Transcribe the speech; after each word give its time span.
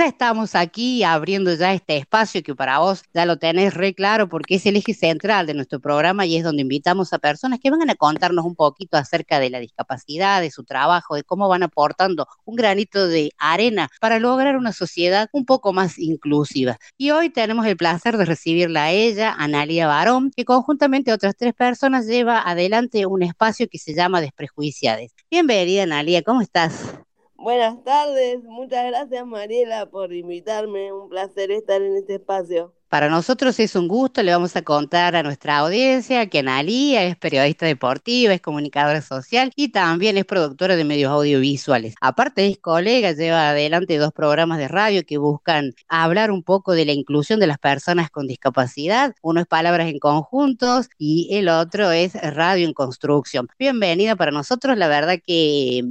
Ya 0.00 0.06
estamos 0.06 0.54
aquí 0.54 1.02
abriendo 1.02 1.52
ya 1.52 1.74
este 1.74 1.98
espacio 1.98 2.42
que 2.42 2.54
para 2.54 2.78
vos 2.78 3.02
ya 3.12 3.26
lo 3.26 3.36
tenés 3.36 3.74
re 3.74 3.92
claro 3.92 4.30
porque 4.30 4.54
es 4.54 4.64
el 4.64 4.76
eje 4.76 4.94
central 4.94 5.46
de 5.46 5.52
nuestro 5.52 5.78
programa 5.78 6.24
y 6.24 6.36
es 6.38 6.42
donde 6.42 6.62
invitamos 6.62 7.12
a 7.12 7.18
personas 7.18 7.60
que 7.60 7.70
vengan 7.70 7.90
a 7.90 7.96
contarnos 7.96 8.46
un 8.46 8.56
poquito 8.56 8.96
acerca 8.96 9.38
de 9.38 9.50
la 9.50 9.60
discapacidad, 9.60 10.40
de 10.40 10.50
su 10.50 10.64
trabajo, 10.64 11.16
de 11.16 11.22
cómo 11.22 11.50
van 11.50 11.64
aportando 11.64 12.26
un 12.46 12.56
granito 12.56 13.08
de 13.08 13.32
arena 13.36 13.90
para 14.00 14.18
lograr 14.18 14.56
una 14.56 14.72
sociedad 14.72 15.28
un 15.34 15.44
poco 15.44 15.74
más 15.74 15.98
inclusiva. 15.98 16.78
Y 16.96 17.10
hoy 17.10 17.28
tenemos 17.28 17.66
el 17.66 17.76
placer 17.76 18.16
de 18.16 18.24
recibirla 18.24 18.84
a 18.84 18.92
ella, 18.92 19.34
Analia 19.36 19.86
Barón, 19.86 20.30
que 20.34 20.46
conjuntamente 20.46 21.10
a 21.10 21.16
otras 21.16 21.36
tres 21.36 21.52
personas 21.52 22.06
lleva 22.06 22.40
adelante 22.40 23.04
un 23.04 23.22
espacio 23.22 23.68
que 23.68 23.76
se 23.76 23.92
llama 23.92 24.22
Desprejuiciades. 24.22 25.12
Bienvenida, 25.30 25.82
Analia, 25.82 26.22
¿cómo 26.22 26.40
estás? 26.40 27.00
Buenas 27.42 27.82
tardes, 27.84 28.44
muchas 28.44 28.84
gracias 28.84 29.26
Mariela 29.26 29.86
por 29.86 30.12
invitarme, 30.12 30.92
un 30.92 31.08
placer 31.08 31.50
estar 31.50 31.80
en 31.80 31.96
este 31.96 32.16
espacio. 32.16 32.74
Para 32.90 33.08
nosotros 33.08 33.58
es 33.60 33.74
un 33.76 33.88
gusto, 33.88 34.22
le 34.22 34.32
vamos 34.32 34.56
a 34.56 34.62
contar 34.62 35.16
a 35.16 35.22
nuestra 35.22 35.56
audiencia 35.56 36.28
que 36.28 36.40
Analía 36.40 37.02
es 37.04 37.16
periodista 37.16 37.64
deportiva, 37.64 38.34
es 38.34 38.42
comunicadora 38.42 39.00
social 39.00 39.52
y 39.56 39.72
también 39.72 40.18
es 40.18 40.26
productora 40.26 40.76
de 40.76 40.84
medios 40.84 41.10
audiovisuales. 41.10 41.94
Aparte 42.02 42.46
es 42.46 42.58
colega, 42.58 43.12
lleva 43.12 43.48
adelante 43.48 43.96
dos 43.96 44.12
programas 44.12 44.58
de 44.58 44.68
radio 44.68 45.02
que 45.06 45.16
buscan 45.16 45.72
hablar 45.88 46.30
un 46.30 46.42
poco 46.42 46.72
de 46.74 46.84
la 46.84 46.92
inclusión 46.92 47.40
de 47.40 47.46
las 47.46 47.58
personas 47.58 48.10
con 48.10 48.26
discapacidad. 48.26 49.14
Uno 49.22 49.40
es 49.40 49.46
Palabras 49.46 49.88
en 49.88 49.98
Conjuntos 49.98 50.90
y 50.98 51.34
el 51.34 51.48
otro 51.48 51.90
es 51.90 52.12
Radio 52.34 52.66
en 52.66 52.74
Construcción. 52.74 53.48
Bienvenida 53.58 54.14
para 54.14 54.30
nosotros, 54.30 54.76
la 54.76 54.88
verdad 54.88 55.20
que 55.26 55.82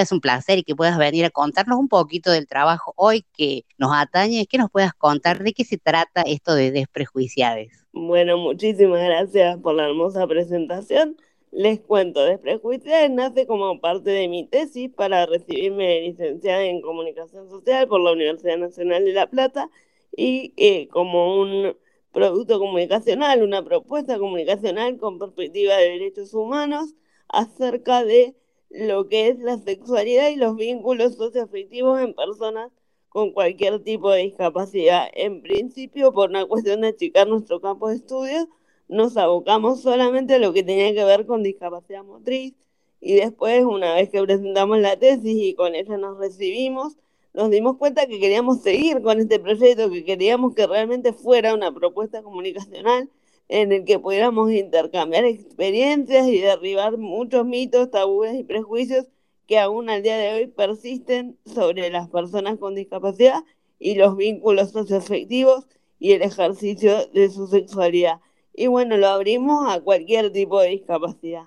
es 0.00 0.12
un 0.12 0.20
placer 0.20 0.58
y 0.58 0.62
que 0.62 0.74
puedas 0.74 0.96
venir 0.96 1.24
a 1.24 1.30
contarnos 1.30 1.78
un 1.78 1.88
poquito 1.88 2.30
del 2.30 2.46
trabajo 2.46 2.94
hoy 2.96 3.24
que 3.36 3.64
nos 3.78 3.90
atañe, 3.94 4.46
que 4.46 4.58
nos 4.58 4.70
puedas 4.70 4.94
contar 4.94 5.42
de 5.42 5.52
qué 5.52 5.64
se 5.64 5.78
trata 5.78 6.22
esto 6.22 6.54
de 6.54 6.70
Desprejuiciades. 6.70 7.84
Bueno, 7.92 8.38
muchísimas 8.38 9.02
gracias 9.02 9.58
por 9.58 9.74
la 9.74 9.84
hermosa 9.84 10.26
presentación. 10.26 11.16
Les 11.50 11.80
cuento, 11.80 12.24
Desprejuiciades 12.24 13.10
nace 13.10 13.46
como 13.46 13.78
parte 13.80 14.10
de 14.10 14.28
mi 14.28 14.46
tesis 14.46 14.90
para 14.90 15.26
recibirme 15.26 16.00
licenciada 16.00 16.64
en 16.64 16.80
Comunicación 16.80 17.50
Social 17.50 17.86
por 17.88 18.00
la 18.00 18.12
Universidad 18.12 18.56
Nacional 18.56 19.04
de 19.04 19.12
La 19.12 19.26
Plata 19.26 19.68
y 20.16 20.54
eh, 20.56 20.88
como 20.88 21.38
un 21.40 21.76
producto 22.12 22.58
comunicacional, 22.58 23.42
una 23.42 23.62
propuesta 23.62 24.18
comunicacional 24.18 24.96
con 24.98 25.18
perspectiva 25.18 25.76
de 25.76 25.90
derechos 25.90 26.32
humanos 26.32 26.94
acerca 27.28 28.04
de 28.04 28.34
lo 28.72 29.08
que 29.08 29.28
es 29.28 29.38
la 29.38 29.58
sexualidad 29.58 30.30
y 30.30 30.36
los 30.36 30.56
vínculos 30.56 31.16
socioafectivos 31.16 32.00
en 32.00 32.14
personas 32.14 32.70
con 33.08 33.32
cualquier 33.32 33.80
tipo 33.80 34.10
de 34.10 34.22
discapacidad. 34.22 35.08
En 35.14 35.42
principio, 35.42 36.12
por 36.12 36.30
una 36.30 36.46
cuestión 36.46 36.80
de 36.80 36.88
achicar 36.88 37.28
nuestro 37.28 37.60
campo 37.60 37.88
de 37.88 37.96
estudio, 37.96 38.48
nos 38.88 39.16
abocamos 39.16 39.82
solamente 39.82 40.34
a 40.34 40.38
lo 40.38 40.52
que 40.52 40.62
tenía 40.62 40.94
que 40.94 41.04
ver 41.04 41.26
con 41.26 41.42
discapacidad 41.42 42.04
motriz 42.04 42.54
y 43.00 43.14
después, 43.14 43.64
una 43.64 43.94
vez 43.94 44.08
que 44.10 44.22
presentamos 44.22 44.78
la 44.78 44.96
tesis 44.96 45.36
y 45.36 45.54
con 45.54 45.74
ella 45.74 45.98
nos 45.98 46.18
recibimos, 46.18 46.96
nos 47.34 47.50
dimos 47.50 47.76
cuenta 47.76 48.06
que 48.06 48.20
queríamos 48.20 48.62
seguir 48.62 49.02
con 49.02 49.18
este 49.20 49.38
proyecto, 49.38 49.90
que 49.90 50.04
queríamos 50.04 50.54
que 50.54 50.66
realmente 50.66 51.12
fuera 51.12 51.54
una 51.54 51.74
propuesta 51.74 52.22
comunicacional 52.22 53.10
en 53.52 53.70
el 53.70 53.84
que 53.84 53.98
pudiéramos 53.98 54.50
intercambiar 54.50 55.26
experiencias 55.26 56.26
y 56.26 56.38
derribar 56.38 56.96
muchos 56.96 57.44
mitos, 57.44 57.90
tabúes 57.90 58.34
y 58.34 58.44
prejuicios 58.44 59.08
que 59.46 59.58
aún 59.58 59.90
al 59.90 60.02
día 60.02 60.16
de 60.16 60.32
hoy 60.32 60.46
persisten 60.46 61.36
sobre 61.44 61.90
las 61.90 62.08
personas 62.08 62.56
con 62.56 62.74
discapacidad 62.74 63.44
y 63.78 63.96
los 63.96 64.16
vínculos 64.16 64.70
socioafectivos 64.70 65.66
y 65.98 66.12
el 66.12 66.22
ejercicio 66.22 67.08
de 67.08 67.28
su 67.28 67.46
sexualidad. 67.46 68.20
Y 68.54 68.68
bueno, 68.68 68.96
lo 68.96 69.08
abrimos 69.08 69.70
a 69.70 69.82
cualquier 69.82 70.32
tipo 70.32 70.58
de 70.58 70.70
discapacidad. 70.70 71.44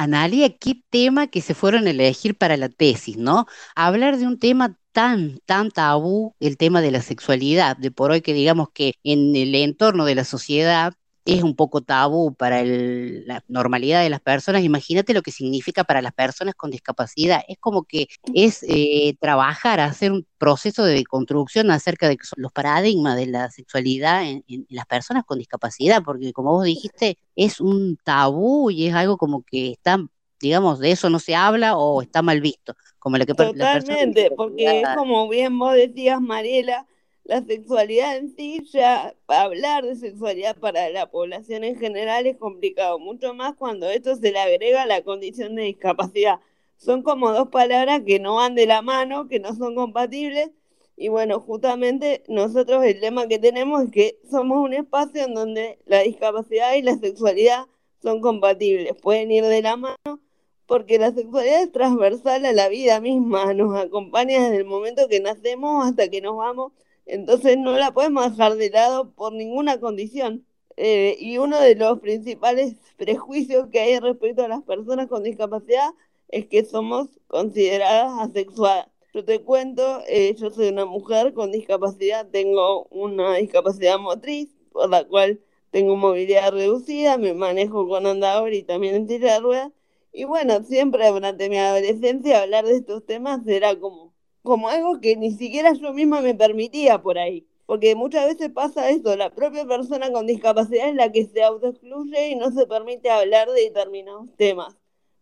Analia, 0.04 0.58
qué 0.58 0.82
tema 0.90 1.28
que 1.28 1.42
se 1.42 1.54
fueron 1.54 1.88
a 1.88 1.92
elegir 1.92 2.38
para 2.38 2.58
la 2.58 2.70
tesis, 2.70 3.18
¿no? 3.18 3.46
Hablar 3.76 4.18
de 4.18 4.28
un 4.28 4.40
tema 4.40 4.78
tan, 4.92 5.40
tan 5.46 5.72
tabú, 5.72 6.36
el 6.40 6.58
tema 6.58 6.82
de 6.82 6.92
la 6.92 7.02
sexualidad, 7.02 7.78
de 7.78 7.92
por 7.92 8.12
hoy 8.12 8.22
que 8.22 8.34
digamos 8.34 8.70
que 8.74 8.96
en 9.04 9.36
el 9.36 9.54
entorno 9.56 10.06
de 10.06 10.16
la 10.16 10.24
sociedad 10.26 10.94
es 11.26 11.44
un 11.44 11.56
poco 11.56 11.82
tabú 11.82 12.34
para 12.34 12.64
la 12.64 13.44
normalidad 13.48 14.02
de 14.02 14.10
las 14.10 14.22
personas, 14.22 14.64
imagínate 14.64 15.14
lo 15.14 15.22
que 15.22 15.32
significa 15.32 15.84
para 15.84 16.02
las 16.02 16.14
personas 16.14 16.56
con 16.56 16.72
discapacidad. 16.72 17.44
Es 17.48 17.58
como 17.60 17.84
que 17.84 18.08
es 18.34 18.64
eh, 18.68 19.16
trabajar, 19.20 19.80
hacer 19.80 20.12
un 20.12 20.26
proceso 20.38 20.84
de 20.84 21.04
construcción 21.04 21.70
acerca 21.70 22.10
de 22.10 22.18
los 22.38 22.52
paradigmas 22.52 23.16
de 23.16 23.28
la 23.28 23.52
sexualidad 23.52 24.24
en, 24.28 24.44
las 24.70 24.86
personas 24.88 25.24
con 25.24 25.38
discapacidad, 25.38 26.02
porque 26.04 26.34
como 26.34 26.52
vos 26.52 26.66
dijiste, 26.66 27.18
es 27.36 27.62
un 27.62 27.98
tabú 28.04 28.72
y 28.72 28.88
es 28.88 28.96
algo 28.96 29.18
como 29.18 29.44
que 29.44 29.72
está, 29.72 30.00
digamos, 30.40 30.80
de 30.80 30.92
eso 30.92 31.10
no 31.10 31.20
se 31.20 31.36
habla 31.36 31.78
o 31.78 32.02
está 32.02 32.22
mal 32.22 32.42
visto. 32.42 32.76
Como 32.98 33.18
lo 33.18 33.26
que 33.26 33.34
Totalmente, 33.34 34.32
porque 34.36 34.82
es 34.82 34.88
como 34.96 35.28
bien 35.28 35.58
vos 35.58 35.74
decías, 35.74 36.22
Mariela, 36.22 36.86
la 37.24 37.44
sexualidad 37.44 38.18
en 38.18 38.36
sí, 38.36 38.62
ya 38.72 39.16
hablar 39.28 39.86
de 39.86 39.96
sexualidad 39.96 40.58
para 40.58 40.90
la 40.90 41.10
población 41.12 41.64
en 41.64 41.78
general 41.78 42.26
es 42.28 42.38
complicado, 42.38 43.00
mucho 43.00 43.34
más 43.34 43.56
cuando 43.56 43.90
esto 43.90 44.16
se 44.16 44.32
le 44.32 44.40
agrega 44.40 44.86
la 44.86 45.04
condición 45.04 45.56
de 45.56 45.64
discapacidad. 45.64 46.40
Son 46.78 47.04
como 47.04 47.32
dos 47.32 47.50
palabras 47.50 48.02
que 48.06 48.20
no 48.20 48.36
van 48.36 48.56
de 48.56 48.66
la 48.66 48.82
mano, 48.82 49.28
que 49.28 49.40
no 49.40 49.54
son 49.56 49.76
compatibles. 49.76 50.50
Y 50.98 51.10
bueno, 51.10 51.40
justamente 51.40 52.24
nosotros 52.28 52.84
el 52.84 53.00
tema 53.00 53.28
que 53.28 53.40
tenemos 53.40 53.84
es 53.84 53.92
que 53.92 54.20
somos 54.30 54.64
un 54.64 54.74
espacio 54.74 55.24
en 55.26 55.34
donde 55.34 55.80
la 55.86 56.02
discapacidad 56.02 56.74
y 56.76 56.82
la 56.82 56.98
sexualidad 56.98 57.66
son 58.02 58.20
compatibles, 58.22 58.96
pueden 59.02 59.32
ir 59.32 59.46
de 59.46 59.62
la 59.62 59.78
mano, 59.78 60.20
porque 60.66 60.98
la 61.00 61.12
sexualidad 61.12 61.62
es 61.64 61.72
transversal 61.72 62.46
a 62.46 62.54
la 62.54 62.68
vida 62.68 63.00
misma, 63.00 63.54
nos 63.54 63.76
acompaña 63.80 64.44
desde 64.44 64.58
el 64.58 64.66
momento 64.66 65.08
que 65.08 65.20
nacemos 65.20 65.86
hasta 65.86 66.10
que 66.10 66.22
nos 66.22 66.36
vamos 66.36 66.74
entonces 67.12 67.58
no 67.58 67.78
la 67.78 67.94
podemos 67.94 68.32
dejar 68.32 68.56
de 68.56 68.70
lado 68.70 69.12
por 69.14 69.34
ninguna 69.34 69.80
condición. 69.80 70.46
Eh, 70.78 71.18
y 71.20 71.38
uno 71.38 71.60
de 71.60 71.76
los 71.76 72.00
principales 72.00 72.76
prejuicios 72.98 73.68
que 73.70 73.82
hay 73.82 74.00
respecto 74.00 74.44
a 74.44 74.48
las 74.48 74.64
personas 74.64 75.08
con 75.08 75.24
discapacidad 75.24 75.90
es 76.30 76.48
que 76.48 76.64
somos 76.64 77.10
consideradas 77.28 78.30
asexuadas. 78.30 78.88
Yo 79.14 79.26
te 79.26 79.42
cuento, 79.42 80.02
eh, 80.08 80.34
yo 80.38 80.50
soy 80.52 80.70
una 80.70 80.86
mujer 80.86 81.34
con 81.34 81.52
discapacidad, 81.52 82.30
tengo 82.30 82.86
una 82.86 83.36
discapacidad 83.36 84.00
motriz, 84.00 84.50
por 84.72 84.90
la 84.90 85.06
cual 85.06 85.42
tengo 85.72 85.98
movilidad 85.98 86.52
reducida, 86.54 87.18
me 87.18 87.34
manejo 87.34 87.88
con 87.90 88.08
andador 88.08 88.54
y 88.54 88.64
también 88.64 88.96
en 88.96 89.08
silla 89.10 89.34
de 89.34 89.40
ruedas. 89.42 89.72
Y 90.14 90.24
bueno, 90.26 90.64
siempre 90.64 91.10
durante 91.10 91.50
mi 91.50 91.58
adolescencia 91.58 92.42
hablar 92.42 92.66
de 92.66 92.78
estos 92.78 93.06
temas 93.06 93.46
era 93.48 93.78
como 93.78 94.11
como 94.44 94.70
algo 94.70 95.00
que 95.00 95.16
ni 95.16 95.32
siquiera 95.32 95.74
yo 95.74 95.94
misma 95.94 96.22
me 96.22 96.36
permitía 96.36 97.02
por 97.02 97.18
ahí. 97.18 97.46
Porque 97.66 97.96
muchas 97.96 98.26
veces 98.26 98.50
pasa 98.50 98.90
esto, 98.90 99.16
la 99.16 99.30
propia 99.30 99.66
persona 99.66 100.12
con 100.12 100.28
discapacidad 100.28 100.90
es 100.90 100.96
la 100.96 101.12
que 101.12 101.26
se 101.26 101.42
autoexcluye 101.44 102.30
y 102.30 102.36
no 102.36 102.52
se 102.52 102.68
permite 102.68 103.10
hablar 103.10 103.50
de 103.50 103.62
determinados 103.62 104.36
temas. 104.36 104.76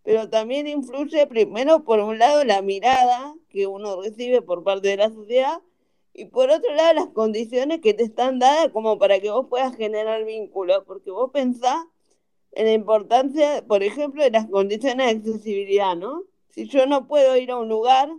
Pero 0.03 0.30
también 0.30 0.66
influye 0.68 1.28
primero 1.28 1.84
por 1.84 2.00
un 2.00 2.18
lado 2.18 2.44
la 2.44 2.62
mirada 2.62 3.35
que 3.50 3.68
uno 3.68 4.02
recibe 4.02 4.41
por 4.41 4.63
parte 4.63 4.88
de 4.88 4.97
la 4.97 5.09
sociedad 5.12 5.62
y 6.13 6.25
por 6.25 6.50
otro 6.50 6.74
lado 6.74 6.94
las 6.94 7.07
condiciones 7.09 7.81
que 7.81 7.94
te 7.94 8.03
están 8.03 8.40
dadas 8.40 8.69
como 8.69 8.97
para 8.97 9.19
que 9.19 9.30
vos 9.30 9.46
puedas 9.47 9.75
generar 9.75 10.25
vínculos, 10.25 10.83
porque 10.88 11.12
vos 11.12 11.30
pensás 11.31 11.86
en 12.54 12.66
la 12.66 12.74
importancia, 12.74 13.63
por 13.68 13.83
ejemplo, 13.83 14.24
de 14.24 14.31
las 14.31 14.48
condiciones 14.48 15.06
de 15.06 15.31
accesibilidad, 15.31 15.95
¿no? 15.95 16.24
Si 16.50 16.68
yo 16.68 16.88
no 16.88 17.07
puedo 17.07 17.38
ir 17.38 17.51
a 17.51 17.57
un 17.57 17.69
lugar 17.69 18.10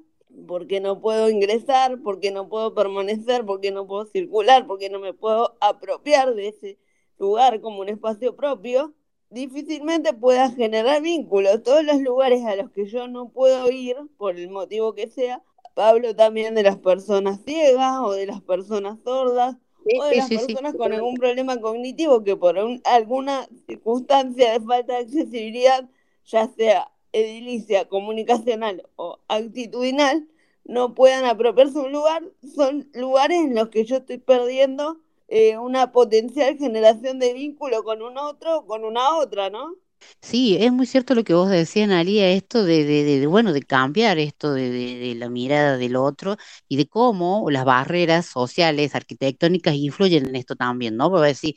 porque 0.51 0.81
no 0.81 1.01
puedo 1.01 1.31
ingresar, 1.31 2.01
porque 2.03 2.33
no 2.33 2.49
puedo 2.49 2.75
permanecer, 2.75 3.47
porque 3.47 3.71
no 3.71 3.87
puedo 3.87 4.07
circular, 4.07 4.67
porque 4.67 4.91
no 4.91 4.99
me 4.99 5.15
puedo 5.15 5.57
apropiar 5.61 6.35
de 6.35 6.49
ese 6.49 6.77
lugar 7.21 7.61
como 7.61 7.83
un 7.83 7.89
espacio 7.89 8.35
propio, 8.35 8.93
difícilmente 9.31 10.13
pueda 10.13 10.51
generar 10.51 11.03
vínculos. 11.03 11.63
Todos 11.63 11.85
los 11.85 12.01
lugares 12.01 12.45
a 12.45 12.57
los 12.57 12.69
que 12.73 12.87
yo 12.87 13.07
no 13.07 13.29
puedo 13.29 13.71
ir, 13.71 13.97
por 14.19 14.41
el 14.41 14.51
motivo 14.51 14.93
que 14.93 15.07
sea, 15.07 15.41
hablo 15.77 16.17
también 16.17 16.57
de 16.57 16.65
las 16.65 16.79
personas 16.79 17.39
ciegas 17.45 18.01
o 18.01 18.11
de 18.11 18.27
las 18.27 18.43
personas 18.43 18.99
sordas 19.05 19.55
o 20.01 20.05
de 20.07 20.17
las 20.17 20.29
personas 20.29 20.75
con 20.75 20.93
algún 20.93 21.15
problema 21.15 21.61
cognitivo 21.61 22.25
que 22.25 22.35
por 22.35 22.59
alguna 22.83 23.47
circunstancia 23.69 24.51
de 24.51 24.67
falta 24.67 24.95
de 24.95 24.99
accesibilidad, 24.99 25.89
ya 26.25 26.49
sea 26.49 26.91
edilicia, 27.13 27.89
comunicacional 27.89 28.83
o 28.97 29.21
actitudinal 29.29 30.27
no 30.65 30.95
puedan 30.95 31.25
apropiarse 31.25 31.79
un 31.79 31.93
lugar, 31.93 32.23
son 32.55 32.89
lugares 32.95 33.39
en 33.41 33.55
los 33.55 33.69
que 33.71 33.85
yo 33.85 33.97
estoy 33.99 34.19
perdiendo 34.19 35.01
eh, 35.29 35.59
una 35.59 35.93
potencial 35.93 36.57
generación 36.59 37.19
de 37.19 37.35
vínculo 37.35 37.85
con 37.85 38.03
un 38.03 38.19
otro 38.19 38.59
o 38.61 38.67
con 38.67 38.85
una 38.85 39.17
otra, 39.19 39.51
¿no? 39.51 39.77
Sí, 40.23 40.57
es 40.61 40.73
muy 40.73 40.87
cierto 40.87 41.15
lo 41.15 41.25
que 41.25 41.35
vos 41.35 41.49
decías, 41.51 41.85
Analia, 41.89 42.29
esto 42.31 42.65
de, 42.65 42.85
de, 42.85 43.05
de- 43.21 43.27
bueno, 43.27 43.53
de 43.53 43.63
cambiar 43.63 44.19
esto 44.19 44.53
de 44.55 45.15
la 45.17 45.29
mirada 45.29 45.77
del 45.77 45.97
otro 45.97 46.37
y 46.69 46.77
de 46.77 46.89
cómo 46.89 47.51
las 47.51 47.65
barreras 47.65 48.27
sociales, 48.27 48.95
arquitectónicas 48.95 49.75
influyen 49.75 50.27
en 50.29 50.37
esto 50.37 50.57
también, 50.57 50.97
¿no? 50.97 51.11
Porque 51.11 51.29
decir, 51.29 51.57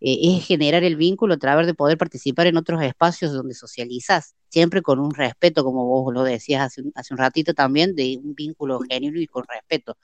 eh, 0.00 0.18
es 0.22 0.46
generar 0.46 0.84
el 0.84 0.96
vínculo 0.96 1.34
a 1.34 1.38
través 1.38 1.66
de 1.66 1.74
poder 1.74 1.98
participar 1.98 2.46
en 2.46 2.56
otros 2.56 2.82
espacios 2.82 3.32
donde 3.32 3.54
socializas, 3.54 4.34
siempre 4.48 4.82
con 4.82 4.98
un 4.98 5.12
respeto, 5.12 5.64
como 5.64 5.86
vos 5.86 6.12
lo 6.14 6.22
decías 6.22 6.62
hace 6.62 6.82
un, 6.82 6.92
hace 6.94 7.14
un 7.14 7.18
ratito 7.18 7.54
también, 7.54 7.94
de 7.94 8.18
un 8.22 8.34
vínculo 8.34 8.80
genuino 8.88 9.20
y 9.20 9.26
con 9.26 9.44
respeto. 9.46 9.96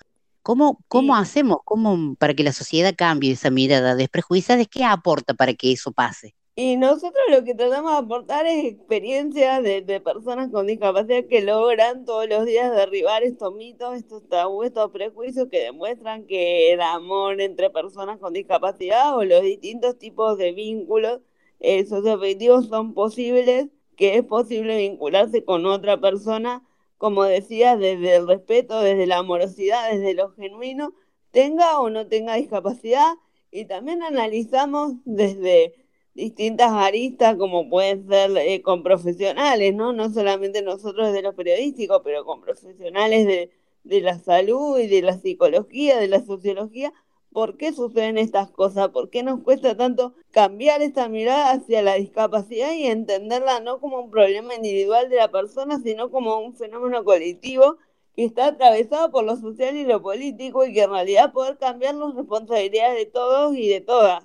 ¿Cómo, 0.43 0.85
cómo 0.89 1.17
hacemos 1.17 1.59
cómo, 1.65 2.17
para 2.17 2.35
que 2.35 2.45
la 2.45 2.53
sociedad 2.53 2.95
cambie 2.97 3.33
esa 3.33 3.51
mirada 3.51 3.95
desprejuiciada? 3.95 4.65
¿Qué 4.67 4.85
aporta 4.85 5.33
para 5.35 5.55
que 5.55 5.73
eso 5.73 5.93
pase? 5.93 6.35
Y 6.57 6.77
nosotros 6.77 7.23
lo 7.31 7.43
que 7.43 7.55
tratamos 7.55 7.93
de 7.93 7.99
aportar 7.99 8.47
es 8.47 8.65
experiencias 8.65 9.63
de, 9.63 10.01
personas 10.01 10.51
con 10.53 10.69
discapacidad 10.69 11.25
que 11.29 11.43
logran 11.43 12.05
todos 12.05 12.29
los 12.29 12.45
días 12.47 12.71
derribar 12.75 13.25
estos 13.25 13.55
mitos, 13.55 13.97
estos 13.97 14.29
tabúes, 14.29 14.69
estos 14.69 14.93
prejuicios 14.93 15.49
que 15.51 15.63
demuestran 15.65 16.27
que 16.27 16.73
el 16.73 16.81
amor 16.81 17.41
entre 17.41 17.71
personas 17.71 18.19
con 18.21 18.33
discapacidad 18.33 19.17
o 19.17 19.25
los 19.25 19.43
distintos 19.43 19.99
tipos 19.99 20.39
de 20.39 20.53
vínculos 20.53 21.21
eh, 21.59 21.87
socioafectivos 21.87 22.69
son 22.69 22.95
posibles, 22.95 23.69
que 23.97 24.17
es 24.17 24.25
posible 24.25 24.77
vincularse 24.77 25.45
con 25.45 25.67
otra 25.67 26.01
persona, 26.01 26.63
como 26.99 27.25
decía, 27.25 27.77
desde 27.77 28.17
el 28.17 28.29
respeto, 28.29 28.81
desde 28.81 29.07
la 29.07 29.19
amorosidad, 29.19 29.91
desde 29.91 30.15
lo 30.15 30.31
genuino, 30.33 30.95
tenga 31.33 31.81
o 31.81 31.91
no 31.91 32.07
tenga 32.07 32.35
discapacidad. 32.35 33.15
Y 33.51 33.67
también 33.67 34.03
analizamos 34.03 34.95
desde 35.05 35.84
distintas 36.15 36.71
aristas, 36.73 37.37
como 37.37 37.69
pueden 37.69 38.07
ser 38.09 38.37
eh, 38.37 38.63
con 38.63 38.83
profesionales, 38.83 39.75
¿no? 39.75 39.93
No 39.93 40.11
solamente 40.13 40.63
nosotros 40.63 41.09
desde 41.09 41.23
lo 41.23 41.35
periodístico, 41.35 42.03
pero 42.03 42.25
con 42.25 42.41
profesionales 42.41 43.27
de, 43.27 43.51
de 43.85 44.01
la 44.01 44.19
salud 44.19 44.79
y 44.79 44.87
de 44.89 45.03
la 45.03 45.19
psicología, 45.19 45.99
de 45.99 46.09
la 46.09 46.25
sociología, 46.25 46.93
¿por 47.33 47.57
qué 47.57 47.73
suceden 47.73 48.19
estas 48.19 48.51
cosas? 48.51 48.89
¿Por 48.91 49.11
qué 49.11 49.23
nos 49.23 49.41
cuesta 49.43 49.77
tanto 49.77 50.15
cambiar 50.31 50.83
esta 50.83 51.09
mirada 51.09 51.51
hacia 51.53 51.83
la 51.83 51.95
discapacidad 51.95 52.73
y 52.75 52.87
entenderla 52.87 53.61
no 53.61 53.81
como 53.81 54.01
un 54.01 54.11
problema 54.11 54.55
individual 54.55 55.11
de 55.11 55.17
la 55.17 55.31
persona, 55.31 55.81
sino 55.81 56.11
como 56.11 56.39
un 56.39 56.55
fenómeno 56.55 57.05
colectivo 57.05 57.79
que 58.15 58.25
está 58.25 58.47
atravesado 58.47 59.11
por 59.11 59.25
lo 59.25 59.37
social 59.37 59.77
y 59.77 59.85
lo 59.85 60.01
político 60.01 60.65
y 60.65 60.73
que 60.73 60.83
en 60.85 60.91
realidad 60.91 61.33
poder 61.33 61.59
cambiar 61.59 61.97
las 61.97 62.15
responsabilidades 62.15 62.97
de 62.99 63.07
todos 63.07 63.57
y 63.57 63.69
de 63.69 63.81
todas? 63.81 64.25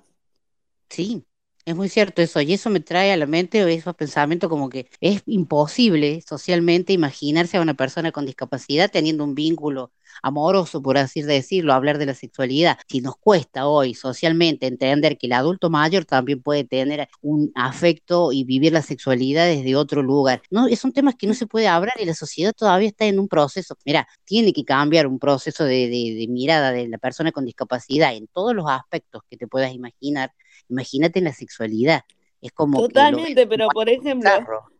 Sí, 0.88 1.24
es 1.64 1.76
muy 1.76 1.88
cierto 1.88 2.22
eso, 2.22 2.40
y 2.40 2.52
eso 2.54 2.70
me 2.70 2.80
trae 2.80 3.12
a 3.12 3.16
la 3.16 3.26
mente 3.26 3.72
esos 3.74 3.94
pensamientos 3.94 4.48
como 4.50 4.68
que 4.70 4.88
es 5.00 5.22
imposible 5.26 6.22
socialmente 6.26 6.92
imaginarse 6.92 7.56
a 7.58 7.62
una 7.62 7.74
persona 7.74 8.12
con 8.12 8.26
discapacidad 8.26 8.90
teniendo 8.90 9.24
un 9.24 9.34
vínculo 9.34 9.92
amoroso, 10.22 10.82
por 10.82 10.98
así 10.98 11.22
decirlo, 11.22 11.72
hablar 11.72 11.98
de 11.98 12.06
la 12.06 12.14
sexualidad. 12.14 12.78
Si 12.88 13.00
nos 13.00 13.16
cuesta 13.16 13.66
hoy 13.66 13.94
socialmente 13.94 14.66
entender 14.66 15.18
que 15.18 15.26
el 15.26 15.32
adulto 15.32 15.70
mayor 15.70 16.04
también 16.04 16.42
puede 16.42 16.64
tener 16.64 17.08
un 17.20 17.52
afecto 17.54 18.32
y 18.32 18.44
vivir 18.44 18.72
la 18.72 18.82
sexualidad 18.82 19.46
desde 19.46 19.76
otro 19.76 20.02
lugar, 20.02 20.42
no, 20.50 20.68
son 20.76 20.92
temas 20.92 21.14
que 21.16 21.26
no 21.26 21.34
se 21.34 21.46
puede 21.46 21.68
hablar 21.68 21.94
y 22.00 22.04
la 22.04 22.14
sociedad 22.14 22.52
todavía 22.52 22.88
está 22.88 23.06
en 23.06 23.18
un 23.18 23.28
proceso. 23.28 23.76
Mira, 23.84 24.08
tiene 24.24 24.52
que 24.52 24.64
cambiar 24.64 25.06
un 25.06 25.18
proceso 25.18 25.64
de, 25.64 25.88
de, 25.88 26.16
de 26.18 26.26
mirada 26.28 26.72
de 26.72 26.88
la 26.88 26.98
persona 26.98 27.32
con 27.32 27.44
discapacidad 27.44 28.14
en 28.14 28.26
todos 28.26 28.54
los 28.54 28.66
aspectos 28.68 29.22
que 29.28 29.36
te 29.36 29.46
puedas 29.46 29.72
imaginar 29.72 30.32
Imagínate 30.70 31.18
en 31.18 31.26
la 31.26 31.32
sexualidad. 31.32 32.04
Es 32.40 32.52
como 32.52 32.78
que 32.78 32.82
lo 32.82 32.86
ves 32.88 32.94
Totalmente, 32.94 33.46
pero 33.46 33.68
por 33.74 33.88
ejemplo, 33.88 34.30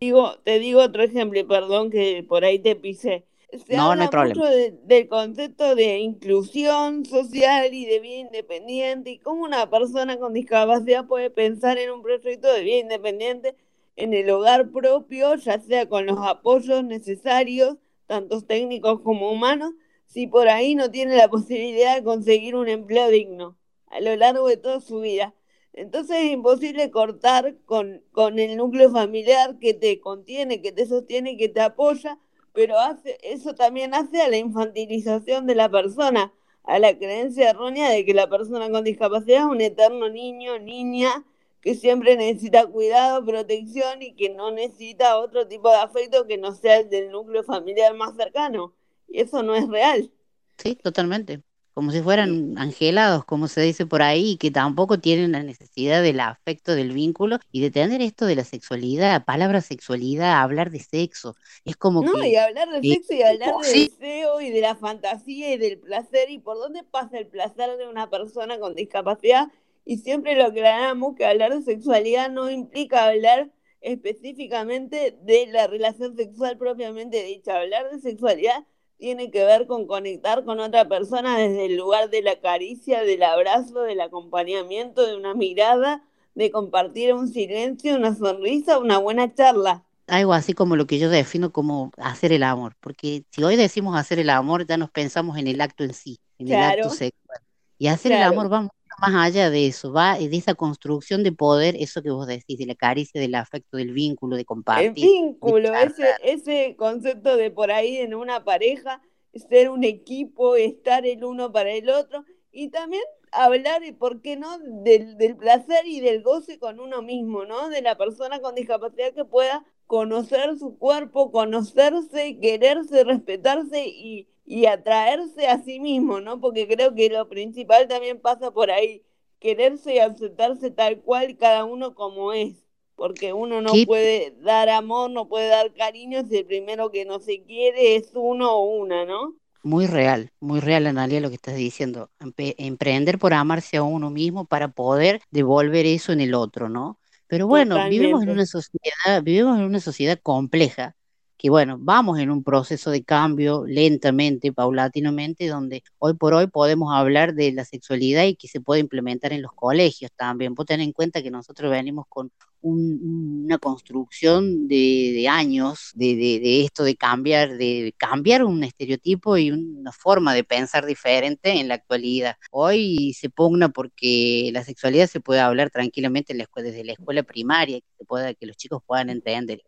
digo, 0.01 0.39
te 0.45 0.59
digo 0.59 0.81
otro 0.81 1.03
ejemplo 1.03 1.39
y 1.39 1.45
perdón 1.45 1.91
que 1.91 2.25
por 2.27 2.45
ahí 2.45 2.59
te 2.59 2.77
pisé. 2.77 3.27
Se 3.53 3.77
No, 3.77 3.95
no 3.97 4.03
hay 4.03 4.07
habla 4.07 4.11
problema. 4.11 4.35
mucho 4.43 4.45
de- 4.49 4.71
del 4.85 5.09
concepto 5.09 5.75
de 5.75 5.99
inclusión 5.99 7.05
social 7.05 7.75
y 7.75 7.85
de 7.85 7.99
vida 8.01 8.17
independiente 8.21 9.11
y 9.11 9.19
cómo 9.19 9.45
una 9.45 9.69
persona 9.69 10.19
con 10.19 10.33
discapacidad 10.35 11.07
puede 11.07 11.31
pensar 11.31 11.79
en 11.79 11.91
un 11.91 12.03
proyecto 12.03 12.53
de 12.53 12.63
vida 12.63 12.77
independiente 12.79 13.57
en 13.97 14.15
el 14.15 14.31
hogar 14.31 14.71
propio, 14.71 15.35
ya 15.35 15.59
sea 15.61 15.89
con 15.89 16.07
los 16.07 16.19
apoyos 16.21 16.85
necesarios, 16.85 17.77
tanto 18.07 18.41
técnicos 18.43 19.01
como 19.01 19.31
humanos, 19.33 19.73
si 20.07 20.27
por 20.27 20.49
ahí 20.49 20.75
no 20.77 20.91
tiene 20.91 21.17
la 21.17 21.29
posibilidad 21.29 21.97
de 21.97 22.05
conseguir 22.05 22.55
un 22.55 22.69
empleo 22.69 23.09
digno 23.09 23.57
a 23.89 24.01
lo 24.01 24.15
largo 24.17 24.47
de 24.49 24.57
toda 24.57 24.81
su 24.81 25.01
vida. 25.01 25.35
Entonces 25.73 26.17
es 26.19 26.31
imposible 26.33 26.91
cortar 26.91 27.57
con, 27.65 28.03
con 28.13 28.39
el 28.39 28.57
núcleo 28.57 28.91
familiar 28.91 29.59
que 29.59 29.75
te 29.75 30.01
contiene, 30.01 30.63
que 30.63 30.73
te 30.73 30.87
sostiene, 30.87 31.37
que 31.37 31.49
te 31.49 31.61
apoya, 31.61 32.19
pero 32.53 32.79
hace, 32.79 33.19
eso 33.23 33.55
también 33.55 33.95
hace 33.95 34.21
a 34.23 34.29
la 34.29 34.37
infantilización 34.37 35.47
de 35.47 35.55
la 35.55 35.69
persona, 35.69 36.33
a 36.65 36.79
la 36.79 36.97
creencia 36.97 37.51
errónea 37.51 37.91
de 37.91 38.05
que 38.05 38.15
la 38.15 38.29
persona 38.29 38.71
con 38.71 38.85
discapacidad 38.85 39.41
es 39.41 39.45
un 39.45 39.61
eterno 39.61 40.09
niño, 40.09 40.59
niña, 40.59 41.25
que 41.61 41.75
siempre 41.75 42.17
necesita 42.17 42.67
cuidado, 42.67 43.25
protección 43.25 44.03
y 44.03 44.15
que 44.15 44.31
no 44.31 44.51
necesita 44.51 45.19
otro 45.19 45.47
tipo 45.47 45.69
de 45.69 45.77
afecto 45.77 46.27
que 46.27 46.39
no 46.39 46.53
sea 46.53 46.79
el 46.79 46.91
del 46.91 47.11
núcleo 47.11 47.45
familiar 47.45 47.95
más 47.95 48.17
cercano. 48.17 48.75
Y 49.09 49.21
eso 49.21 49.43
no 49.43 49.55
es 49.55 49.69
real. 49.69 50.11
Sí, 50.59 50.77
totalmente. 50.77 51.43
Como 51.73 51.93
si 51.93 52.03
fueran 52.03 52.59
angelados, 52.59 53.25
como 53.25 53.49
se 53.49 53.61
dice 53.63 53.87
por 53.87 54.03
ahí, 54.03 54.37
que 54.37 54.51
tampoco 54.51 54.99
tienen 54.99 55.33
la 55.33 55.43
necesidad 55.43 56.03
del 56.03 56.21
afecto, 56.21 56.75
del 56.75 56.93
vínculo 56.93 57.39
y 57.53 57.61
de 57.61 57.71
tener 57.71 58.03
esto 58.03 58.27
de 58.27 58.37
la 58.37 58.45
sexualidad, 58.45 59.25
palabra 59.25 59.61
sexualidad, 59.61 60.41
hablar 60.41 60.71
de 60.71 60.81
sexo. 60.81 61.37
Es 61.65 61.77
como 61.77 62.03
No, 62.03 62.25
y 62.25 62.33
que 62.33 62.39
hablar 62.39 62.69
de 62.71 62.79
eh, 62.79 62.95
sexo 62.95 63.15
y 63.15 63.23
hablar 63.23 63.55
de 63.63 63.73
deseo 63.73 64.41
y 64.41 64.51
de 64.51 64.61
la 64.61 64.75
fantasía 64.75 65.55
y 65.55 65.59
del 65.59 65.79
placer 65.79 66.31
y 66.31 66.39
por 66.39 66.57
dónde 66.59 66.83
pasa 66.83 67.19
el 67.19 67.29
placer 67.29 67.77
de 67.77 67.89
una 67.89 68.11
persona 68.11 68.59
con 68.59 68.75
discapacidad. 68.75 69.49
Y 69.85 69.99
siempre 69.99 70.37
lo 70.37 70.45
aclaramos 70.45 71.15
que 71.17 71.25
hablar 71.25 71.55
de 71.55 71.63
sexualidad 71.63 72.31
no 72.31 72.51
implica 72.51 73.07
hablar 73.07 73.51
específicamente 73.81 75.17
de 75.23 75.47
la 75.47 75.67
relación 75.67 76.17
sexual 76.17 76.59
propiamente 76.59 77.23
dicha. 77.25 77.59
Hablar 77.59 77.91
de 77.91 78.01
sexualidad 78.01 78.67
tiene 79.01 79.31
que 79.31 79.45
ver 79.45 79.67
con 79.67 79.87
conectar 79.87 80.45
con 80.45 80.61
otra 80.61 80.87
persona 80.87 81.37
desde 81.39 81.67
el 81.67 81.77
lugar 81.77 82.11
de 82.11 82.23
la 82.23 82.39
caricia, 82.39 83.03
del 83.03 83.23
abrazo, 83.23 83.81
del 83.83 84.01
acompañamiento, 84.01 85.07
de 85.07 85.17
una 85.17 85.35
mirada, 85.35 86.05
de 86.35 86.51
compartir 86.51 87.15
un 87.15 87.27
silencio, 87.27 87.97
una 87.97 88.15
sonrisa, 88.15 88.79
una 88.79 88.99
buena 88.99 89.35
charla. 89.35 89.83
algo 90.07 90.35
así 90.35 90.53
como 90.53 90.77
lo 90.77 90.87
que 90.87 90.99
yo 90.99 91.09
defino 91.09 91.51
como 91.51 91.91
hacer 91.97 92.33
el 92.33 92.43
amor, 92.43 92.75
porque 92.81 93.25
si 93.31 93.43
hoy 93.43 93.57
decimos 93.57 93.97
hacer 93.97 94.19
el 94.19 94.31
amor, 94.31 94.67
ya 94.67 94.77
nos 94.77 94.91
pensamos 94.91 95.39
en 95.39 95.49
el 95.49 95.61
acto 95.61 95.83
en 95.83 95.95
sí, 95.95 96.21
en 96.39 96.49
el 96.49 96.63
acto 96.63 96.91
sexual. 96.91 97.41
Y 97.79 97.89
hacer 97.89 98.13
el 98.13 98.23
amor 98.23 98.53
va 98.53 98.69
más 99.01 99.15
allá 99.15 99.51
de 99.51 99.67
eso, 99.67 99.93
va 99.93 100.19
de 100.19 100.37
esa 100.37 100.55
construcción 100.55 101.23
de 101.23 101.33
poder, 101.33 101.75
eso 101.79 102.03
que 102.03 102.11
vos 102.11 102.27
decís, 102.27 102.59
de 102.59 102.67
la 102.67 102.75
caricia, 102.75 103.21
del 103.21 103.35
afecto, 103.35 103.77
del 103.77 103.93
vínculo, 103.93 104.37
de 104.37 104.43
El 104.43 104.47
compartir, 104.47 104.93
de 104.93 105.01
vínculo, 105.01 105.75
ese, 105.75 106.07
ese 106.23 106.77
concepto 106.77 107.37
de 107.37 107.51
por 107.51 107.71
ahí 107.71 107.97
en 107.97 108.15
una 108.15 108.45
pareja, 108.45 109.03
ser 109.49 109.71
un 109.71 109.85
equipo, 109.85 110.57
estar 110.57 111.07
el 111.07 111.25
uno 111.25 111.51
para 111.51 111.73
el 111.73 111.89
otro, 111.89 112.25
y 112.53 112.69
también 112.69 113.03
hablar, 113.33 113.85
y 113.85 113.93
por 113.93 114.21
qué 114.21 114.37
no, 114.37 114.59
del, 114.59 115.17
del 115.17 115.37
placer 115.37 115.87
y 115.87 116.01
del 116.01 116.23
goce 116.23 116.59
con 116.59 116.81
uno 116.81 117.01
mismo, 117.01 117.45
¿no? 117.45 117.69
De 117.69 117.81
la 117.81 117.97
persona 117.97 118.41
con 118.41 118.55
discapacidad 118.55 119.15
que 119.15 119.25
pueda 119.25 119.65
conocer 119.91 120.57
su 120.59 120.79
cuerpo, 120.79 121.31
conocerse, 121.33 122.39
quererse, 122.41 123.05
respetarse 123.05 123.87
y, 123.89 124.29
y 124.47 124.67
atraerse 124.67 125.49
a 125.49 125.63
sí 125.63 125.81
mismo, 125.81 126.21
¿no? 126.21 126.41
Porque 126.41 126.69
creo 126.69 126.95
que 126.95 127.09
lo 127.11 127.29
principal 127.29 127.89
también 127.89 128.21
pasa 128.21 128.51
por 128.53 128.71
ahí, 128.71 129.03
quererse 129.41 129.95
y 129.95 129.99
aceptarse 129.99 130.71
tal 130.71 131.01
cual 131.03 131.37
cada 131.37 131.65
uno 131.65 131.95
como 131.95 132.33
es 132.33 132.67
porque 132.97 133.33
uno 133.33 133.63
no 133.63 133.83
¿Qué 133.83 133.87
puede 133.87 134.33
dar 134.43 134.69
amor, 134.69 135.11
no 135.11 135.27
puede 135.29 135.49
dar 135.49 135.73
cariño 135.75 136.23
si 136.29 136.37
el 136.39 136.47
primero 136.47 136.91
que 136.91 137.05
no 137.07 137.19
se 137.19 137.43
quiere 137.45 137.97
es 137.97 138.11
uno 138.15 138.53
o 138.53 138.65
una, 138.83 139.07
¿no? 139.07 139.37
Muy 139.63 139.87
real, 139.87 140.33
muy 140.41 140.61
real, 140.61 140.87
Analia, 140.87 141.21
lo 141.21 141.29
que 141.31 141.35
estás 141.37 141.55
diciendo. 141.57 142.11
Empe- 142.19 142.55
emprender 142.59 143.19
por 143.19 143.35
amarse 143.35 143.77
a 143.79 143.83
uno 143.83 144.11
mismo 144.11 144.47
para 144.47 144.69
poder 144.69 145.21
devolver 145.31 145.87
eso 145.87 146.13
en 146.13 146.21
el 146.21 146.35
otro, 146.35 146.69
¿no? 146.71 146.99
Pero 147.31 147.47
bueno, 147.47 147.89
vivimos 147.89 148.25
en 148.25 148.31
una 148.31 148.45
sociedad, 148.45 149.23
vivimos 149.23 149.57
en 149.57 149.65
una 149.65 149.79
sociedad 149.79 150.19
compleja, 150.21 150.97
que 151.39 151.49
bueno, 151.49 151.77
vamos 151.79 152.19
en 152.19 152.29
un 152.29 152.43
proceso 152.43 152.91
de 152.91 153.05
cambio 153.05 153.65
lentamente, 153.69 154.53
paulatinamente, 154.53 155.47
donde 155.47 155.85
hoy 155.99 156.15
por 156.15 156.35
hoy 156.35 156.49
podemos 156.49 156.93
hablar 156.93 157.35
de 157.35 157.53
la 157.53 157.65
sexualidad 157.65 158.25
y 158.25 158.35
que 158.35 158.49
se 158.49 158.61
puede 158.61 158.81
implementar 158.81 159.33
en 159.33 159.43
los 159.43 159.53
colegios 159.53 160.11
también. 160.17 160.55
Vos 160.55 160.67
ten 160.67 160.81
en 160.81 160.93
cuenta 160.93 161.23
que 161.23 161.31
nosotros 161.31 161.71
venimos 161.71 162.07
con 162.09 162.33
una 162.63 163.59
construcción 163.59 164.69
de, 164.69 165.27
años 165.29 165.93
de, 165.95 166.63
esto 166.65 166.85
de 166.85 166.97
cambiar, 166.97 167.57
de 167.57 167.95
cambiar 167.97 168.45
un 168.45 168.63
estereotipo 168.65 169.37
y 169.39 169.51
una 169.51 169.93
forma 169.93 170.35
de 170.35 170.45
pensar 170.45 170.85
diferente 170.85 171.51
en 171.53 171.69
la 171.69 171.75
actualidad. 171.75 172.37
Hoy 172.51 173.15
se 173.15 173.31
pugna 173.31 173.71
porque 173.71 174.51
la 174.53 174.63
sexualidad 174.65 175.07
se 175.07 175.21
puede 175.21 175.41
hablar 175.41 175.71
tranquilamente 175.71 176.35
desde 176.35 176.85
la 176.85 176.93
escuela 176.93 177.23
primaria, 177.23 177.81
que, 177.81 177.87
se 177.99 178.05
pueda, 178.05 178.35
que 178.35 178.47
los 178.47 178.57
chicos 178.57 178.83
puedan 178.87 179.11
entender. 179.11 179.63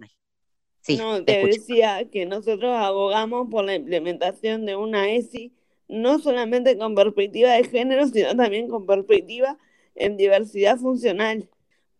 Sí, 0.81 0.97
no, 0.97 1.25
te, 1.25 1.47
decía 1.47 2.09
que 2.11 2.27
nosotros 2.27 2.75
abogamos 2.77 3.49
por 3.51 3.65
la 3.65 3.77
implementación 3.77 4.67
de 4.67 4.77
una 4.77 5.11
ESI, 5.11 5.53
no 5.89 6.19
solamente 6.19 6.77
con 6.77 6.95
perspectiva 6.95 7.53
de 7.53 7.65
género, 7.65 8.07
sino 8.09 8.35
también 8.37 8.69
con 8.69 8.87
perspectiva 8.87 9.59
en 9.95 10.17
diversidad 10.17 10.79
funcional 10.79 11.49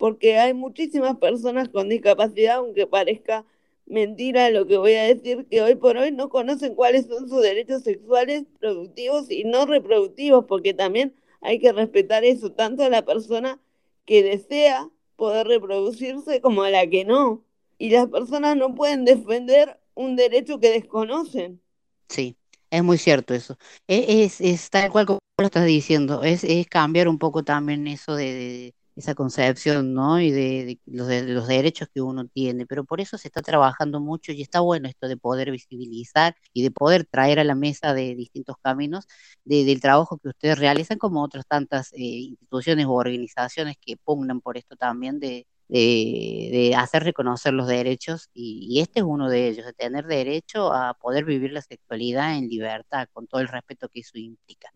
porque 0.03 0.37
hay 0.37 0.53
muchísimas 0.53 1.17
personas 1.19 1.69
con 1.69 1.89
discapacidad, 1.89 2.57
aunque 2.57 2.89
parezca 2.89 3.45
mentira 3.87 4.51
lo 4.51 4.67
que 4.67 4.77
voy 4.77 4.95
a 4.95 5.05
decir, 5.05 5.47
que 5.49 5.63
hoy 5.63 5.77
por 5.77 5.97
hoy 5.97 6.11
no 6.11 6.29
conocen 6.29 6.75
cuáles 6.75 7.07
son 7.07 7.29
sus 7.29 7.41
derechos 7.41 7.85
sexuales 7.85 8.43
productivos 8.59 9.31
y 9.31 9.45
no 9.45 9.65
reproductivos, 9.65 10.47
porque 10.47 10.75
también 10.75 11.15
hay 11.41 11.61
que 11.61 11.71
respetar 11.71 12.25
eso, 12.25 12.51
tanto 12.51 12.83
a 12.83 12.89
la 12.89 13.05
persona 13.05 13.61
que 14.05 14.25
desea 14.25 14.91
poder 15.15 15.47
reproducirse 15.47 16.41
como 16.41 16.65
a 16.65 16.71
la 16.71 16.85
que 16.89 17.05
no. 17.05 17.45
Y 17.79 17.91
las 17.91 18.09
personas 18.09 18.57
no 18.57 18.75
pueden 18.75 19.05
defender 19.05 19.79
un 19.95 20.17
derecho 20.17 20.59
que 20.59 20.73
desconocen. 20.73 21.61
Sí, 22.09 22.35
es 22.71 22.83
muy 22.83 22.99
cierto 22.99 23.35
eso. 23.35 23.57
E, 23.87 24.25
es, 24.25 24.41
es, 24.41 24.69
tal 24.69 24.91
cual 24.91 25.07
como 25.07 25.21
lo 25.39 25.45
estás 25.45 25.65
diciendo, 25.65 26.25
es, 26.25 26.43
es 26.43 26.67
cambiar 26.67 27.07
un 27.07 27.21
poco 27.21 27.45
también 27.45 27.87
eso 27.87 28.17
de 28.17 28.75
esa 28.97 29.15
concepción, 29.15 29.95
¿no? 29.95 30.21
Y 30.21 30.31
de, 30.31 30.81
los, 30.87 31.07
de, 31.09 31.23
los, 31.25 31.49
derechos 31.49 31.89
que 31.93 32.01
uno 32.01 32.27
tiene. 32.29 32.67
Pero 32.67 32.85
por 32.85 33.01
eso 33.01 33.19
se 33.19 33.29
está 33.29 33.43
trabajando 33.43 34.01
mucho 34.01 34.33
y 34.33 34.43
está 34.43 34.61
bueno 34.61 34.89
esto 34.89 35.09
de 35.09 35.17
poder 35.17 35.51
visibilizar 35.51 36.37
y 36.53 36.63
de 36.63 36.71
poder 36.71 37.05
traer 37.07 37.39
a 37.41 37.45
la 37.45 37.55
mesa 37.55 37.95
de 37.95 38.15
distintos 38.15 38.57
caminos 38.63 39.07
del 39.45 39.81
trabajo 39.81 40.19
que 40.19 40.29
ustedes 40.29 40.59
realizan, 40.59 40.99
como 40.99 41.23
otras 41.23 41.47
tantas 41.47 41.93
eh, 41.95 41.99
instituciones 42.01 42.87
u 42.87 42.93
organizaciones 42.93 43.77
que 43.81 43.97
pugnan 43.97 44.41
por 44.41 44.57
esto 44.59 44.77
también 44.77 45.21
de, 45.21 45.47
de, 45.69 46.75
hacer 46.77 47.05
reconocer 47.05 47.55
los 47.55 47.67
derechos 47.67 48.29
y, 48.35 48.67
y, 48.71 48.81
este 48.81 49.01
es 49.01 49.07
uno 49.07 49.29
de 49.31 49.49
ellos, 49.49 49.67
de 49.67 49.73
tener 49.73 50.07
derecho 50.07 50.73
a 50.73 50.95
poder 50.95 51.25
vivir 51.25 51.53
la 51.53 51.63
sexualidad 51.63 52.37
en 52.37 52.49
libertad, 52.49 53.09
con 53.13 53.27
todo 53.27 53.41
el 53.41 53.49
respeto 53.49 53.89
que 53.89 54.01
eso 54.01 54.19
implica 54.19 54.71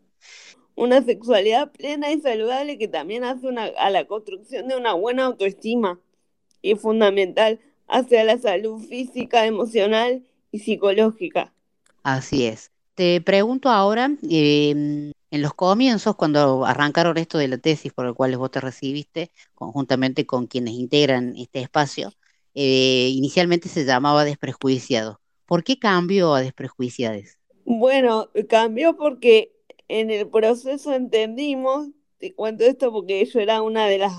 una 0.77 1.03
sexualidad 1.03 1.73
plena 1.73 2.13
y 2.13 2.21
saludable 2.21 2.79
que 2.79 2.87
también 2.87 3.25
hace 3.25 3.49
una, 3.49 3.65
a 3.65 3.91
la 3.91 4.05
construcción 4.05 4.69
de 4.69 4.77
una 4.77 4.93
buena 4.93 5.25
autoestima 5.25 5.99
y 6.63 6.75
fundamental 6.77 7.59
hacia 7.89 8.25
la 8.25 8.39
salud 8.39 8.81
física, 8.81 9.47
emocional 9.47 10.23
y 10.53 10.61
psicológica. 10.61 11.53
Así 12.03 12.45
es. 12.45 12.71
Te 12.95 13.21
pregunto 13.21 13.69
ahora, 13.69 14.11
em, 14.31 15.13
en 15.31 15.43
los 15.43 15.55
comienzos, 15.55 16.15
cuando 16.15 16.65
arrancaron 16.65 17.17
esto 17.19 17.39
de 17.39 17.49
la 17.49 17.59
tesis 17.59 17.93
por 17.93 18.07
el 18.07 18.15
cual 18.15 18.37
vos 18.37 18.51
te 18.51 18.61
recibiste, 18.61 19.31
conjuntamente 19.55 20.25
con 20.25 20.47
quienes 20.47 20.75
integran 20.75 21.35
este 21.37 21.61
espacio, 21.61 22.13
eh, 22.55 23.11
inicialmente 23.13 23.69
se 23.69 23.85
llamaba 23.85 24.25
Desprejuiciado. 24.25 25.21
¿Por 25.47 25.65
qué 25.65 25.79
cambió 25.79 26.35
a 26.35 26.41
Desprejuiciades? 26.41 27.39
Bueno, 27.65 28.31
cambió 28.49 28.97
porque 28.97 29.56
en 29.89 30.11
el 30.11 30.29
proceso 30.29 30.93
entendimos, 30.95 31.89
te 32.19 32.35
cuento 32.35 32.65
esto 32.65 32.93
porque 32.93 33.25
yo 33.25 33.41
era 33.41 33.63
una 33.63 33.87
de 33.87 33.99
las 33.99 34.13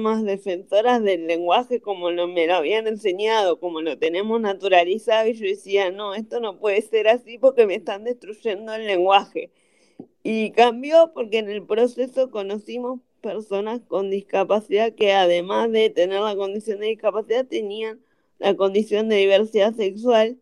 más 0.00 0.24
defensoras 0.24 1.02
del 1.02 1.26
lenguaje 1.26 1.80
como 1.80 2.10
lo, 2.10 2.26
me 2.28 2.46
lo 2.46 2.54
habían 2.54 2.86
enseñado, 2.86 3.60
como 3.60 3.80
lo 3.80 3.98
tenemos 3.98 4.40
naturalizado, 4.40 5.28
y 5.28 5.34
yo 5.34 5.46
decía, 5.46 5.90
no, 5.90 6.14
esto 6.14 6.40
no 6.40 6.58
puede 6.58 6.82
ser 6.82 7.08
así 7.08 7.38
porque 7.38 7.66
me 7.66 7.76
están 7.76 8.04
destruyendo 8.04 8.74
el 8.74 8.86
lenguaje. 8.86 9.52
Y 10.22 10.52
cambió 10.52 11.12
porque 11.14 11.38
en 11.38 11.50
el 11.50 11.64
proceso 11.64 12.30
conocimos 12.30 13.00
personas 13.20 13.80
con 13.88 14.10
discapacidad 14.10 14.94
que 14.94 15.12
además 15.12 15.70
de 15.72 15.90
tener 15.90 16.20
la 16.20 16.36
condición 16.36 16.80
de 16.80 16.88
discapacidad 16.88 17.46
tenían 17.46 18.00
la 18.38 18.56
condición 18.56 19.08
de 19.08 19.16
diversidad 19.16 19.74
sexual 19.74 20.38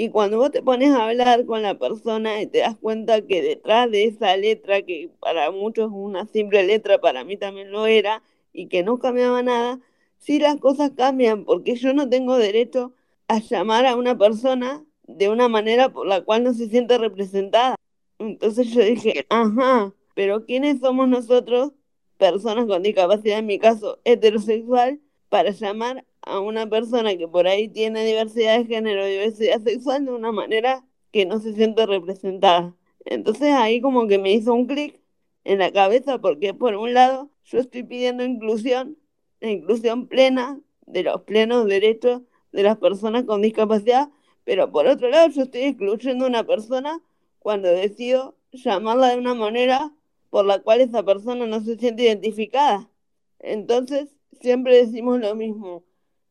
y 0.00 0.10
cuando 0.10 0.38
vos 0.38 0.52
te 0.52 0.62
pones 0.62 0.94
a 0.94 1.08
hablar 1.08 1.44
con 1.44 1.60
la 1.62 1.76
persona 1.76 2.40
y 2.40 2.46
te 2.46 2.58
das 2.58 2.76
cuenta 2.76 3.20
que 3.26 3.42
detrás 3.42 3.90
de 3.90 4.04
esa 4.04 4.36
letra, 4.36 4.82
que 4.82 5.10
para 5.18 5.50
muchos 5.50 5.86
es 5.86 5.92
una 5.92 6.24
simple 6.26 6.62
letra, 6.62 7.00
para 7.00 7.24
mí 7.24 7.36
también 7.36 7.72
lo 7.72 7.84
era, 7.88 8.22
y 8.52 8.68
que 8.68 8.84
no 8.84 9.00
cambiaba 9.00 9.42
nada, 9.42 9.80
sí 10.18 10.38
las 10.38 10.56
cosas 10.58 10.92
cambian, 10.96 11.44
porque 11.44 11.74
yo 11.74 11.92
no 11.94 12.08
tengo 12.08 12.36
derecho 12.38 12.92
a 13.26 13.40
llamar 13.40 13.86
a 13.86 13.96
una 13.96 14.16
persona 14.16 14.84
de 15.02 15.30
una 15.30 15.48
manera 15.48 15.88
por 15.92 16.06
la 16.06 16.22
cual 16.22 16.44
no 16.44 16.54
se 16.54 16.68
siente 16.68 16.96
representada. 16.96 17.74
Entonces 18.20 18.68
yo 18.72 18.80
dije, 18.84 19.26
ajá, 19.30 19.92
pero 20.14 20.46
¿quiénes 20.46 20.78
somos 20.78 21.08
nosotros, 21.08 21.72
personas 22.18 22.66
con 22.66 22.84
discapacidad, 22.84 23.40
en 23.40 23.46
mi 23.46 23.58
caso 23.58 23.98
heterosexual, 24.04 25.00
para 25.28 25.50
llamar 25.50 26.04
a 26.22 26.40
una 26.40 26.68
persona 26.68 27.16
que 27.16 27.28
por 27.28 27.46
ahí 27.46 27.68
tiene 27.68 28.04
diversidad 28.04 28.58
de 28.58 28.66
género, 28.66 29.06
diversidad 29.06 29.62
sexual 29.62 30.04
de 30.04 30.12
una 30.12 30.32
manera 30.32 30.84
que 31.12 31.26
no 31.26 31.38
se 31.40 31.54
siente 31.54 31.86
representada. 31.86 32.74
Entonces 33.04 33.52
ahí 33.52 33.80
como 33.80 34.06
que 34.06 34.18
me 34.18 34.32
hizo 34.32 34.52
un 34.52 34.66
clic 34.66 35.00
en 35.44 35.58
la 35.58 35.72
cabeza 35.72 36.18
porque 36.18 36.54
por 36.54 36.74
un 36.76 36.94
lado 36.94 37.30
yo 37.44 37.58
estoy 37.58 37.82
pidiendo 37.82 38.24
inclusión, 38.24 38.98
inclusión 39.40 40.06
plena 40.08 40.60
de 40.86 41.02
los 41.02 41.22
plenos 41.22 41.66
derechos 41.66 42.22
de 42.52 42.62
las 42.62 42.78
personas 42.78 43.24
con 43.24 43.42
discapacidad, 43.42 44.10
pero 44.44 44.70
por 44.70 44.86
otro 44.86 45.08
lado 45.08 45.28
yo 45.28 45.42
estoy 45.42 45.62
excluyendo 45.62 46.24
a 46.24 46.28
una 46.28 46.44
persona 46.44 47.00
cuando 47.38 47.68
decido 47.68 48.36
llamarla 48.52 49.08
de 49.10 49.18
una 49.18 49.34
manera 49.34 49.92
por 50.30 50.44
la 50.44 50.60
cual 50.60 50.80
esa 50.80 51.02
persona 51.02 51.46
no 51.46 51.60
se 51.60 51.76
siente 51.78 52.02
identificada. 52.02 52.90
Entonces 53.38 54.17
siempre 54.40 54.76
decimos 54.76 55.20
lo 55.20 55.34
mismo, 55.34 55.84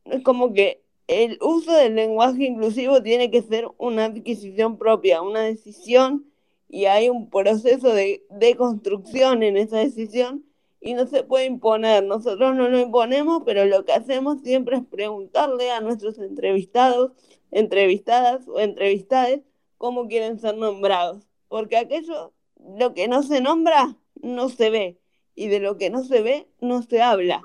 es 0.05 0.23
como 0.23 0.53
que 0.53 0.83
el 1.07 1.37
uso 1.41 1.71
del 1.73 1.95
lenguaje 1.95 2.45
inclusivo 2.45 3.01
tiene 3.01 3.31
que 3.31 3.41
ser 3.41 3.67
una 3.77 4.05
adquisición 4.05 4.77
propia, 4.77 5.21
una 5.21 5.41
decisión, 5.41 6.25
y 6.69 6.85
hay 6.85 7.09
un 7.09 7.29
proceso 7.29 7.93
de, 7.93 8.25
construcción 8.57 9.41
en 9.43 9.55
esa 9.55 9.77
decisión 9.77 10.43
y 10.81 10.93
no 10.93 11.07
se 11.07 11.23
puede 11.23 11.45
imponer. 11.45 12.03
Nosotros 12.03 12.55
no 12.55 12.67
lo 12.67 12.79
imponemos, 12.79 13.43
pero 13.45 13.65
lo 13.65 13.85
que 13.85 13.93
hacemos 13.93 14.41
siempre 14.41 14.77
es 14.77 14.85
preguntarle 14.85 15.71
a 15.71 15.79
nuestros 15.79 16.17
entrevistados, 16.19 17.11
entrevistadas 17.51 18.47
o 18.49 18.59
entrevistades 18.59 19.41
cómo 19.77 20.07
quieren 20.07 20.39
ser 20.39 20.57
nombrados. 20.57 21.25
Porque 21.47 21.77
aquello, 21.77 22.33
lo 22.77 22.93
que 22.93 23.07
no 23.07 23.23
se 23.23 23.39
nombra, 23.39 23.95
no 24.21 24.49
se 24.49 24.69
ve. 24.69 24.99
Y 25.35 25.47
de 25.47 25.59
lo 25.59 25.77
que 25.77 25.89
no 25.89 26.03
se 26.03 26.21
ve, 26.21 26.47
no 26.59 26.81
se 26.81 27.01
habla 27.01 27.41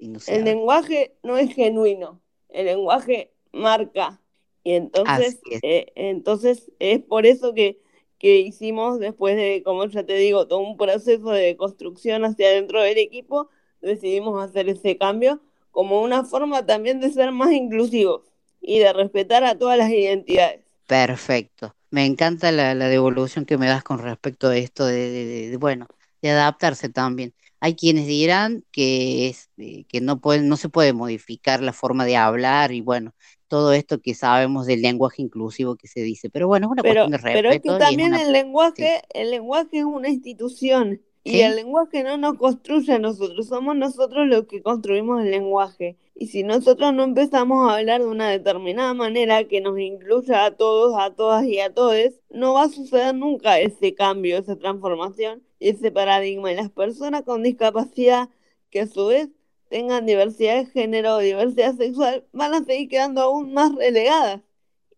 el 0.00 0.44
lenguaje 0.44 1.14
no 1.22 1.36
es 1.36 1.54
genuino, 1.54 2.20
el 2.48 2.66
lenguaje 2.66 3.32
marca. 3.52 4.20
Y 4.62 4.72
entonces, 4.72 5.40
es. 5.50 5.60
Eh, 5.62 5.92
entonces 5.94 6.70
es 6.78 7.00
por 7.00 7.26
eso 7.26 7.54
que, 7.54 7.80
que 8.18 8.38
hicimos, 8.38 8.98
después 8.98 9.36
de, 9.36 9.62
como 9.64 9.86
ya 9.86 10.04
te 10.04 10.14
digo, 10.14 10.46
todo 10.46 10.60
un 10.60 10.76
proceso 10.76 11.30
de 11.30 11.56
construcción 11.56 12.24
hacia 12.24 12.50
dentro 12.50 12.82
del 12.82 12.98
equipo, 12.98 13.48
decidimos 13.80 14.42
hacer 14.42 14.68
ese 14.68 14.98
cambio 14.98 15.40
como 15.70 16.02
una 16.02 16.24
forma 16.24 16.66
también 16.66 17.00
de 17.00 17.10
ser 17.10 17.32
más 17.32 17.52
inclusivos 17.52 18.22
y 18.60 18.78
de 18.78 18.92
respetar 18.92 19.44
a 19.44 19.56
todas 19.56 19.78
las 19.78 19.90
identidades. 19.90 20.60
Perfecto. 20.86 21.74
Me 21.90 22.04
encanta 22.04 22.52
la, 22.52 22.74
devolución 22.74 23.44
que 23.44 23.56
me 23.56 23.66
das 23.66 23.82
con 23.82 23.98
respecto 23.98 24.48
a 24.48 24.56
esto 24.56 24.84
de 24.84 25.56
bueno, 25.58 25.86
de 26.20 26.30
adaptarse 26.30 26.88
también. 26.88 27.32
Hay 27.60 27.74
quienes 27.74 28.06
dirán 28.06 28.64
que, 28.72 29.28
es, 29.28 29.50
eh, 29.58 29.84
que 29.84 30.00
no, 30.00 30.20
pueden, 30.20 30.48
no 30.48 30.56
se 30.56 30.68
puede 30.68 30.92
modificar 30.92 31.62
la 31.62 31.72
forma 31.72 32.04
de 32.06 32.16
hablar 32.16 32.72
y 32.72 32.80
bueno, 32.80 33.14
todo 33.48 33.72
esto 33.72 34.00
que 34.00 34.14
sabemos 34.14 34.66
del 34.66 34.80
lenguaje 34.80 35.22
inclusivo 35.22 35.76
que 35.76 35.88
se 35.88 36.00
dice. 36.00 36.30
Pero 36.30 36.46
bueno, 36.46 36.66
es 36.66 36.72
una 36.72 36.82
cuestión 36.82 37.10
de 37.10 37.18
respeto. 37.18 37.38
Pero 37.38 37.50
es 37.50 37.60
que 37.60 37.84
también 37.84 38.14
el 38.14 38.32
lenguaje, 38.32 39.02
el 39.12 39.30
lenguaje 39.30 39.78
es 39.78 39.84
una 39.84 40.08
institución 40.08 41.00
y 41.22 41.40
el 41.40 41.56
lenguaje 41.56 42.02
no 42.02 42.16
nos 42.16 42.38
construye 42.38 42.94
a 42.94 42.98
nosotros, 42.98 43.48
somos 43.48 43.76
nosotros 43.76 44.26
los 44.26 44.46
que 44.46 44.62
construimos 44.62 45.22
el 45.22 45.30
lenguaje. 45.30 45.96
Y 46.14 46.28
si 46.28 46.42
nosotros 46.44 46.94
no 46.94 47.02
empezamos 47.02 47.68
a 47.68 47.76
hablar 47.76 48.00
de 48.00 48.06
una 48.06 48.30
determinada 48.30 48.94
manera 48.94 49.44
que 49.44 49.60
nos 49.60 49.78
incluya 49.78 50.44
a 50.46 50.50
todos, 50.52 50.94
a 50.98 51.14
todas 51.14 51.44
y 51.44 51.60
a 51.60 51.72
todos, 51.74 52.20
no 52.30 52.54
va 52.54 52.64
a 52.64 52.68
suceder 52.68 53.14
nunca 53.14 53.58
ese 53.58 53.94
cambio, 53.94 54.38
esa 54.38 54.56
transformación, 54.56 55.42
ese 55.60 55.92
paradigma. 55.92 56.52
Y 56.52 56.56
las 56.56 56.70
personas 56.70 57.22
con 57.22 57.42
discapacidad, 57.42 58.28
que 58.70 58.80
a 58.80 58.86
su 58.86 59.06
vez 59.06 59.28
tengan 59.68 60.06
diversidad 60.06 60.56
de 60.56 60.66
género 60.66 61.16
o 61.16 61.18
diversidad 61.18 61.76
sexual, 61.76 62.26
van 62.32 62.54
a 62.54 62.64
seguir 62.64 62.88
quedando 62.88 63.22
aún 63.22 63.52
más 63.52 63.74
relegadas. 63.74 64.40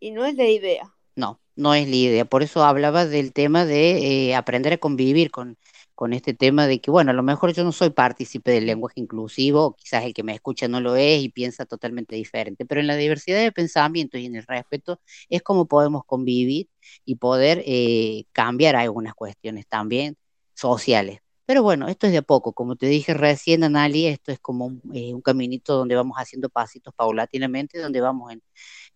Y 0.00 0.12
no 0.12 0.24
es 0.24 0.34
la 0.36 0.46
idea. 0.46 0.94
No, 1.14 1.40
no 1.56 1.74
es 1.74 1.88
la 1.88 1.96
idea. 1.96 2.24
Por 2.24 2.42
eso 2.42 2.64
hablaba 2.64 3.06
del 3.06 3.32
tema 3.32 3.66
de 3.66 4.30
eh, 4.30 4.34
aprender 4.34 4.72
a 4.72 4.78
convivir 4.78 5.30
con 5.30 5.58
con 6.02 6.12
este 6.12 6.34
tema 6.34 6.66
de 6.66 6.80
que, 6.80 6.90
bueno, 6.90 7.12
a 7.12 7.14
lo 7.14 7.22
mejor 7.22 7.52
yo 7.52 7.62
no 7.62 7.70
soy 7.70 7.90
partícipe 7.90 8.50
del 8.50 8.66
lenguaje 8.66 9.00
inclusivo, 9.00 9.76
quizás 9.76 10.04
el 10.04 10.14
que 10.14 10.24
me 10.24 10.34
escucha 10.34 10.66
no 10.66 10.80
lo 10.80 10.96
es 10.96 11.22
y 11.22 11.28
piensa 11.28 11.64
totalmente 11.64 12.16
diferente, 12.16 12.66
pero 12.66 12.80
en 12.80 12.88
la 12.88 12.96
diversidad 12.96 13.40
de 13.40 13.52
pensamientos 13.52 14.20
y 14.20 14.26
en 14.26 14.34
el 14.36 14.44
respeto 14.44 15.00
es 15.28 15.42
como 15.42 15.66
podemos 15.68 16.04
convivir 16.04 16.68
y 17.04 17.16
poder 17.16 17.62
eh, 17.66 18.24
cambiar 18.32 18.74
algunas 18.76 19.14
cuestiones 19.14 19.66
también 19.68 20.16
sociales. 20.54 21.20
Pero 21.44 21.62
bueno, 21.62 21.88
esto 21.88 22.06
es 22.06 22.12
de 22.12 22.18
a 22.18 22.22
poco, 22.22 22.52
como 22.52 22.76
te 22.76 22.86
dije 22.86 23.14
recién, 23.14 23.64
Anali, 23.64 24.06
esto 24.06 24.32
es 24.32 24.38
como 24.38 24.66
un, 24.66 24.82
eh, 24.94 25.12
caminito 25.24 25.76
donde 25.76 25.96
vamos 25.96 26.16
haciendo 26.16 26.48
pasitos 26.48 26.94
paulatinamente, 26.94 27.80
donde 27.80 28.00
vamos 28.00 28.32
en, 28.32 28.42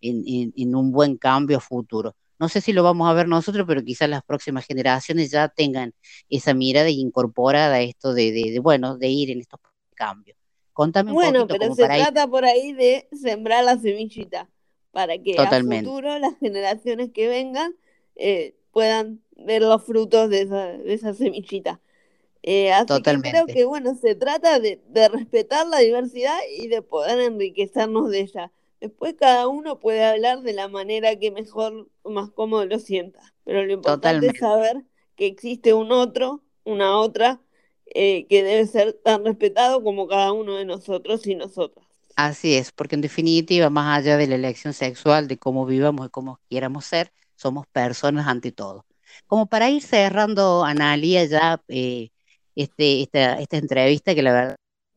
en 0.01 0.75
un 0.75 0.91
buen 0.91 1.17
cambio 1.17 1.59
futuro. 1.59 2.15
No 2.39 2.49
sé 2.49 2.61
si 2.61 2.71
lo 2.71 2.83
vamos 2.83 3.09
a 3.09 3.13
ver 3.13 3.27
nosotros, 3.27 3.65
pero 3.67 3.83
quizás 3.83 4.09
las 4.09 4.23
próximas 4.23 4.65
generaciones 4.65 5.31
ya 5.31 5.47
tengan 5.47 5.93
esa 6.29 6.53
mirada 6.53 6.89
incorporada 6.89 7.75
a 7.75 7.81
esto 7.81 8.13
de, 8.13 8.59
bueno, 8.61 8.97
de 8.97 9.07
ir 9.07 9.31
en 9.31 9.39
estos 9.39 9.59
cambios. 9.95 10.37
Contame 10.73 11.09
un 11.09 11.15
bueno, 11.15 11.47
pero 11.47 11.73
se 11.73 11.85
trata 11.85 12.27
por 12.27 12.45
ahí 12.45 12.73
de 12.73 13.07
sembrar 13.11 13.63
la 13.63 13.79
semillita 13.79 14.47
para 14.91 15.17
que 15.17 15.35
a 15.37 15.49
futuro 15.49 16.19
las 16.19 16.37
generaciones 16.37 17.09
que 17.11 17.27
vengan 17.27 17.75
eh, 18.15 18.55
puedan 18.77 19.21
ver 19.35 19.63
los 19.63 19.83
frutos 19.83 20.29
de 20.29 20.41
esa, 20.85 21.11
semillita. 21.15 21.79
Eh, 22.43 22.71
así 22.71 23.01
que 23.01 23.21
creo 23.21 23.47
que 23.47 23.65
bueno, 23.65 23.95
se 23.95 24.13
trata 24.13 24.59
de, 24.59 24.79
de 24.89 25.09
respetar 25.09 25.65
la 25.65 25.79
diversidad 25.79 26.37
y 26.59 26.67
de 26.67 26.83
poder 26.83 27.19
enriquecernos 27.21 28.11
de 28.11 28.19
ella. 28.19 28.51
Después 28.79 29.15
cada 29.19 29.47
uno 29.47 29.79
puede 29.79 30.05
hablar 30.05 30.43
de 30.43 30.53
la 30.53 30.67
manera 30.67 31.15
que 31.15 31.31
mejor 31.31 31.87
o 32.03 32.11
más 32.11 32.29
cómodo 32.29 32.67
lo 32.67 32.77
sienta. 32.77 33.33
Pero 33.45 33.65
lo 33.65 33.73
importante 33.73 34.27
es 34.27 34.37
saber 34.37 34.83
que 35.15 35.25
existe 35.25 35.73
un 35.73 35.91
otro, 35.91 36.43
una 36.63 36.99
otra, 36.99 37.41
eh, 37.87 38.27
que 38.27 38.43
debe 38.43 38.67
ser 38.67 38.93
tan 38.93 39.25
respetado 39.25 39.83
como 39.83 40.07
cada 40.07 40.33
uno 40.33 40.55
de 40.55 40.65
nosotros 40.65 41.25
y 41.25 41.33
nosotras. 41.33 41.83
Así 42.15 42.53
es, 42.53 42.71
porque 42.71 42.93
en 42.93 43.01
definitiva, 43.01 43.71
más 43.71 43.97
allá 43.97 44.17
de 44.17 44.27
la 44.27 44.35
elección 44.35 44.73
sexual, 44.73 45.27
de 45.27 45.39
cómo 45.39 45.65
vivamos 45.65 46.05
y 46.05 46.09
cómo 46.11 46.39
quieramos 46.47 46.85
ser, 46.85 47.11
somos 47.37 47.65
personas 47.67 48.27
ante 48.27 48.51
todo. 48.51 48.85
Como 49.27 49.47
para 49.47 49.69
ir 49.69 49.81
cerrando, 49.81 50.65
Analia, 50.65 51.25
ya 51.25 51.61
eh, 51.69 52.09
este, 52.55 53.03
esta, 53.03 53.39
esta 53.39 53.57
entrevista, 53.57 54.13
que 54.15 54.21
la 54.23 54.33
verdad, 54.33 54.55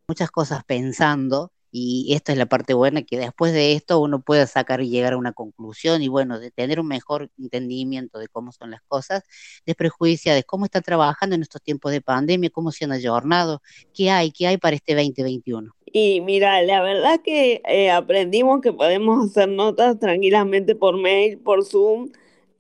muchas 0.08 0.30
cosas 0.30 0.64
pensando, 0.64 1.52
y 1.72 2.14
esta 2.14 2.32
es 2.32 2.38
la 2.38 2.46
parte 2.46 2.74
buena, 2.74 3.02
que 3.02 3.18
después 3.18 3.52
de 3.52 3.74
esto 3.74 4.00
uno 4.00 4.20
pueda 4.20 4.46
sacar 4.46 4.80
y 4.80 4.88
llegar 4.88 5.12
a 5.12 5.16
una 5.16 5.32
conclusión 5.32 6.02
y 6.02 6.08
bueno, 6.08 6.40
de 6.40 6.50
tener 6.50 6.80
un 6.80 6.88
mejor 6.88 7.30
entendimiento 7.38 8.18
de 8.18 8.28
cómo 8.28 8.52
son 8.52 8.72
las 8.72 8.82
cosas, 8.82 9.22
de 9.66 9.76
de 9.80 10.44
cómo 10.44 10.64
está 10.64 10.80
trabajando 10.80 11.36
en 11.36 11.42
estos 11.42 11.62
tiempos 11.62 11.92
de 11.92 12.00
pandemia, 12.00 12.50
cómo 12.50 12.72
se 12.72 12.84
han 12.84 12.92
ayornado, 12.92 13.62
qué 13.94 14.10
hay, 14.10 14.32
qué 14.32 14.48
hay 14.48 14.58
para 14.58 14.76
este 14.76 14.94
2021. 14.94 15.72
Y 15.92 16.20
mira, 16.20 16.62
la 16.62 16.82
verdad 16.82 17.20
que 17.22 17.62
eh, 17.68 17.90
aprendimos 17.90 18.60
que 18.60 18.72
podemos 18.72 19.30
hacer 19.30 19.48
notas 19.48 19.98
tranquilamente 19.98 20.74
por 20.74 20.96
mail, 20.96 21.38
por 21.38 21.64
Zoom, 21.64 22.10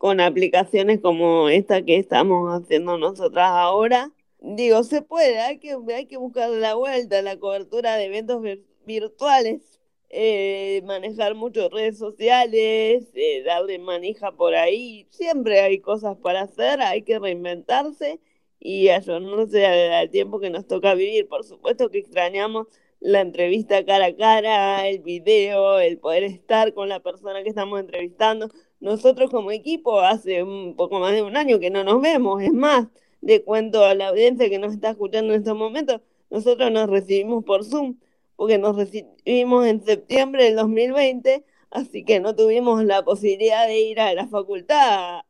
con 0.00 0.18
aplicaciones 0.18 0.98
como 1.02 1.50
esta 1.50 1.82
que 1.82 1.98
estamos 1.98 2.50
haciendo 2.54 2.96
nosotras 2.96 3.50
ahora. 3.50 4.10
Digo, 4.38 4.82
se 4.82 5.02
puede, 5.02 5.38
hay 5.40 5.58
que, 5.58 5.76
hay 5.94 6.06
que 6.06 6.16
buscar 6.16 6.48
la 6.48 6.74
vuelta, 6.74 7.20
la 7.20 7.38
cobertura 7.38 7.96
de 7.96 8.06
eventos 8.06 8.42
virtuales, 8.86 9.78
eh, 10.08 10.80
manejar 10.86 11.34
muchas 11.34 11.70
redes 11.70 11.98
sociales, 11.98 13.10
eh, 13.12 13.42
darle 13.44 13.78
manija 13.78 14.32
por 14.32 14.54
ahí. 14.54 15.06
Siempre 15.10 15.60
hay 15.60 15.80
cosas 15.80 16.16
para 16.16 16.42
hacer, 16.42 16.80
hay 16.80 17.02
que 17.02 17.18
reinventarse 17.18 18.20
y 18.58 18.88
ayornarse 18.88 19.66
al, 19.66 19.92
al 19.92 20.10
tiempo 20.10 20.40
que 20.40 20.48
nos 20.48 20.66
toca 20.66 20.94
vivir. 20.94 21.28
Por 21.28 21.44
supuesto 21.44 21.90
que 21.90 21.98
extrañamos 21.98 22.68
la 23.00 23.20
entrevista 23.20 23.84
cara 23.84 24.06
a 24.06 24.16
cara, 24.16 24.88
el 24.88 25.00
video, 25.00 25.78
el 25.78 25.98
poder 25.98 26.22
estar 26.24 26.72
con 26.72 26.88
la 26.88 27.00
persona 27.00 27.42
que 27.42 27.50
estamos 27.50 27.78
entrevistando. 27.80 28.48
Nosotros 28.80 29.30
como 29.30 29.50
equipo 29.52 30.00
hace 30.00 30.42
un 30.42 30.74
poco 30.76 30.98
más 31.00 31.12
de 31.12 31.22
un 31.22 31.36
año 31.36 31.60
que 31.60 31.70
no 31.70 31.84
nos 31.84 32.00
vemos, 32.00 32.42
es 32.42 32.52
más, 32.52 32.88
le 33.20 33.42
cuento 33.44 33.84
a 33.84 33.94
la 33.94 34.08
audiencia 34.08 34.48
que 34.48 34.58
nos 34.58 34.72
está 34.72 34.90
escuchando 34.90 35.34
en 35.34 35.40
estos 35.40 35.56
momentos, 35.56 36.00
nosotros 36.30 36.70
nos 36.72 36.88
recibimos 36.88 37.44
por 37.44 37.64
Zoom 37.64 37.96
porque 38.40 38.56
nos 38.56 38.74
recibimos 38.74 39.66
en 39.66 39.84
septiembre 39.84 40.44
del 40.44 40.56
2020, 40.56 41.44
así 41.70 42.04
que 42.04 42.20
no 42.20 42.34
tuvimos 42.34 42.82
la 42.84 43.04
posibilidad 43.04 43.66
de 43.66 43.80
ir 43.80 44.00
a 44.00 44.14
la 44.14 44.28
facultad 44.28 45.20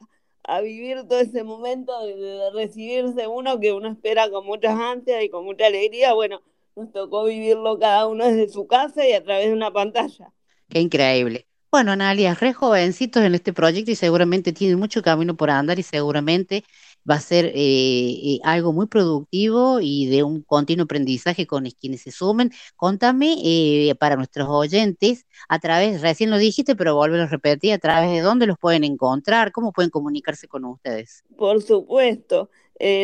a, 0.44 0.60
vivir 0.60 1.02
todo 1.08 1.18
ese 1.18 1.42
momento 1.42 1.92
de, 2.06 2.50
recibirse 2.52 3.26
uno 3.26 3.58
que 3.58 3.72
uno 3.72 3.88
espera 3.88 4.30
con 4.30 4.46
muchas 4.46 4.78
ansias 4.78 5.24
y 5.24 5.28
con 5.28 5.44
mucha 5.44 5.66
alegría. 5.66 6.12
Bueno, 6.14 6.40
nos 6.76 6.92
tocó 6.92 7.24
vivirlo 7.24 7.80
cada 7.80 8.06
uno 8.06 8.24
desde 8.24 8.48
su 8.48 8.68
casa 8.68 9.04
y 9.04 9.12
a 9.12 9.24
través 9.24 9.48
de 9.48 9.54
una 9.54 9.72
pantalla. 9.72 10.32
Qué 10.68 10.78
increíble. 10.78 11.49
Bueno, 11.72 11.92
Analia, 11.92 12.34
re 12.34 12.52
jovencitos 12.52 13.22
en 13.22 13.34
este 13.34 13.52
proyecto 13.52 13.90
y 13.92 13.94
seguramente 13.96 14.52
tienen 14.52 14.78
mucho 14.78 15.02
camino 15.02 15.36
por 15.36 15.50
andar 15.50 15.78
y 15.78 15.82
seguramente 15.84 16.64
va 17.08 17.14
a 17.16 17.20
ser 17.20 17.46
eh, 17.46 17.52
eh, 17.54 18.40
algo 18.42 18.72
muy 18.72 18.86
productivo 18.86 19.78
y 19.80 20.06
de 20.06 20.22
un 20.22 20.42
continuo 20.42 20.84
aprendizaje 20.84 21.46
con 21.46 21.68
quienes 21.70 22.02
se 22.02 22.10
sumen. 22.10 22.50
Contame 22.76 23.36
eh, 23.42 23.94
para 23.98 24.16
nuestros 24.16 24.48
oyentes, 24.48 25.26
a 25.48 25.58
través, 25.58 26.00
recién 26.00 26.30
lo 26.30 26.38
dijiste, 26.38 26.76
pero 26.76 26.96
vuelvo 26.96 27.16
a 27.16 27.26
repetir, 27.26 27.72
a 27.72 27.78
través 27.78 28.10
de 28.10 28.20
dónde 28.20 28.46
los 28.46 28.58
pueden 28.58 28.84
encontrar, 28.84 29.52
cómo 29.52 29.72
pueden 29.72 29.90
comunicarse 29.90 30.48
con 30.48 30.64
ustedes. 30.64 31.24
Por 31.36 31.62
supuesto. 31.62 32.50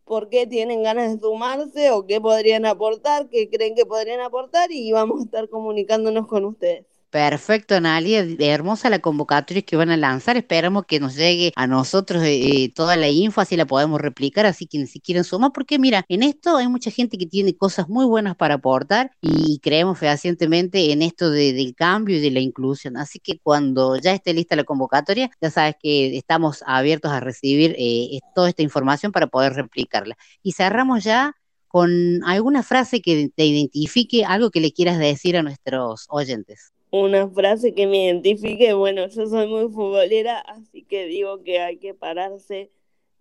por 0.09 0.29
qué 0.31 0.47
tienen 0.47 0.83
ganas 0.83 1.13
de 1.13 1.21
sumarse 1.21 1.93
o 1.93 2.07
qué 2.07 2.21
podrían 2.21 2.67
aportar, 2.67 3.29
qué 3.29 3.49
creen 3.51 3.75
que 3.77 3.87
podrían 3.87 4.21
aportar 4.21 4.73
y 4.73 4.91
vamos 4.93 5.21
a 5.21 5.25
estar 5.25 5.49
comunicándonos 5.49 6.27
con 6.27 6.45
ustedes. 6.47 6.87
Perfecto, 7.11 7.75
Analia. 7.75 8.23
Hermosa 8.39 8.91
la 8.91 8.99
convocatoria 8.99 9.63
que 9.63 9.77
van 9.77 9.89
a 9.89 9.97
lanzar. 9.97 10.37
Esperamos 10.37 10.85
que 10.85 11.01
nos 11.01 11.15
llegue 11.17 11.53
a 11.57 11.67
nosotros 11.67 12.23
eh, 12.23 12.65
eh, 12.65 12.73
toda 12.75 12.97
la 12.97 13.09
info, 13.09 13.41
así 13.41 13.57
la 13.57 13.65
podemos 13.65 13.99
replicar, 13.99 14.45
así 14.45 14.67
que 14.67 14.87
si 14.87 15.01
quieren 15.01 15.25
sumar, 15.25 15.53
porque 15.55 15.79
mira, 15.79 16.05
en 16.09 16.23
esto 16.23 16.59
hay 16.59 16.69
mucha 16.69 16.91
gente 16.91 17.17
que 17.17 17.25
tiene 17.25 17.57
cosas 17.57 17.89
muy 17.89 18.05
buenas 18.05 18.37
para 18.37 18.57
aportar 18.57 19.13
y 19.23 19.59
creemos 19.61 19.99
fehacientemente 19.99 20.93
en 20.93 21.01
esto 21.01 21.31
del 21.31 21.75
cambio 21.75 22.19
y 22.19 22.21
de 22.21 22.31
la 22.31 22.41
inclusión. 22.41 22.99
Así 22.99 23.21
que 23.21 23.39
cuando 23.39 23.97
ya 23.97 24.13
esté 24.13 24.35
lista 24.35 24.55
la 24.55 24.65
convocatoria, 24.65 25.31
ya 25.41 25.51
sabes 25.51 25.77
que 25.83 26.15
estamos 26.19 26.63
abiertos 26.67 27.11
a 27.11 27.21
recibir 27.21 27.75
eh, 27.79 28.21
toda 28.35 28.51
esta 28.51 28.63
información 28.63 29.13
para 29.13 29.29
poder 29.29 29.55
replicarla. 29.55 30.17
Y 30.43 30.53
cerramos 30.53 31.05
ya 31.05 31.37
con 31.69 32.23
alguna 32.25 32.63
frase 32.63 33.01
que 33.01 33.31
te 33.35 33.47
identifique, 33.47 34.27
algo 34.27 34.51
que 34.51 34.61
le 34.61 34.73
quieras 34.73 34.99
decir 34.99 35.39
a 35.39 35.43
nuestros 35.43 36.07
oyentes 36.11 36.73
una 36.91 37.29
frase 37.29 37.75
que 37.75 37.87
me 37.87 38.05
identifique, 38.07 38.73
bueno, 38.73 39.09
yo 39.09 39.27
soy 39.27 39.47
muy 39.47 39.69
futbolera, 39.71 40.39
así 40.41 40.83
que 40.85 41.07
digo 41.07 41.43
que 41.43 41.61
hay 41.61 41.77
que 41.79 41.95
pararse 41.95 42.71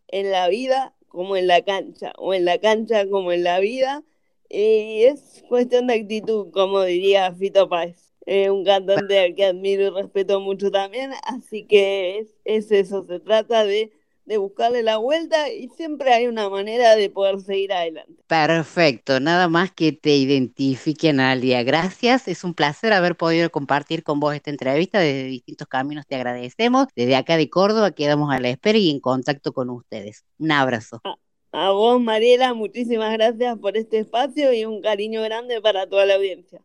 en 0.07 0.31
la 0.31 0.47
vida 0.49 0.95
como 1.09 1.35
en 1.37 1.47
la 1.47 1.61
cancha, 1.63 2.13
o 2.17 2.33
en 2.33 2.45
la 2.45 2.59
cancha 2.59 3.07
como 3.09 3.31
en 3.31 3.43
la 3.43 3.59
vida, 3.59 4.03
y 4.49 5.03
es 5.03 5.43
cuestión 5.49 5.87
de 5.87 5.95
actitud, 5.95 6.51
como 6.51 6.83
diría 6.83 7.33
Fito 7.33 7.67
Páez. 7.69 8.13
eh, 8.25 8.49
un 8.49 8.65
cantante 8.65 9.19
al 9.19 9.35
que 9.35 9.45
admiro 9.45 9.83
y 9.87 9.89
respeto 9.89 10.39
mucho 10.41 10.69
también, 10.71 11.11
así 11.23 11.65
que 11.65 12.19
es, 12.19 12.35
es 12.45 12.71
eso, 12.71 13.05
se 13.05 13.19
trata 13.19 13.63
de 13.65 13.91
de 14.27 14.37
buscarle 14.37 14.83
la 14.83 14.97
vuelta 14.97 15.49
y 15.49 15.69
siempre 15.69 16.13
hay 16.13 16.27
una 16.27 16.49
manera 16.49 16.95
de 16.97 17.09
poder 17.09 17.39
seguir 17.39 17.71
adelante. 17.71 18.21
Perfecto, 18.27 19.21
nada 19.21 19.47
más 19.47 19.71
que 19.71 19.93
te 19.93 20.17
identifiquen 20.17 21.21
al 21.21 21.39
día. 21.39 21.63
Gracias, 21.63 22.27
es 22.27 22.43
un 22.43 22.53
placer 22.53 22.91
haber 22.91 23.15
podido 23.15 23.49
compartir 23.49 24.03
con 24.03 24.19
vos 24.19 24.35
esta 24.35 24.49
entrevista 24.49 24.99
desde 24.99 25.23
distintos 25.23 25.67
caminos, 25.69 26.05
te 26.05 26.15
agradecemos. 26.15 26.87
Desde 26.93 27.15
acá 27.15 27.37
de 27.37 27.49
Córdoba 27.49 27.91
quedamos 27.91 28.33
a 28.33 28.39
la 28.41 28.49
espera 28.49 28.77
y 28.77 28.91
en 28.91 28.99
contacto 28.99 29.53
con 29.53 29.69
ustedes. 29.69 30.25
Un 30.37 30.51
abrazo. 30.51 30.99
A, 31.05 31.15
a 31.53 31.71
vos, 31.71 32.01
Mariela, 32.01 32.53
muchísimas 32.53 33.13
gracias 33.13 33.57
por 33.57 33.77
este 33.77 33.99
espacio 33.99 34.51
y 34.51 34.65
un 34.65 34.81
cariño 34.81 35.23
grande 35.23 35.61
para 35.61 35.87
toda 35.87 36.05
la 36.05 36.15
audiencia. 36.15 36.61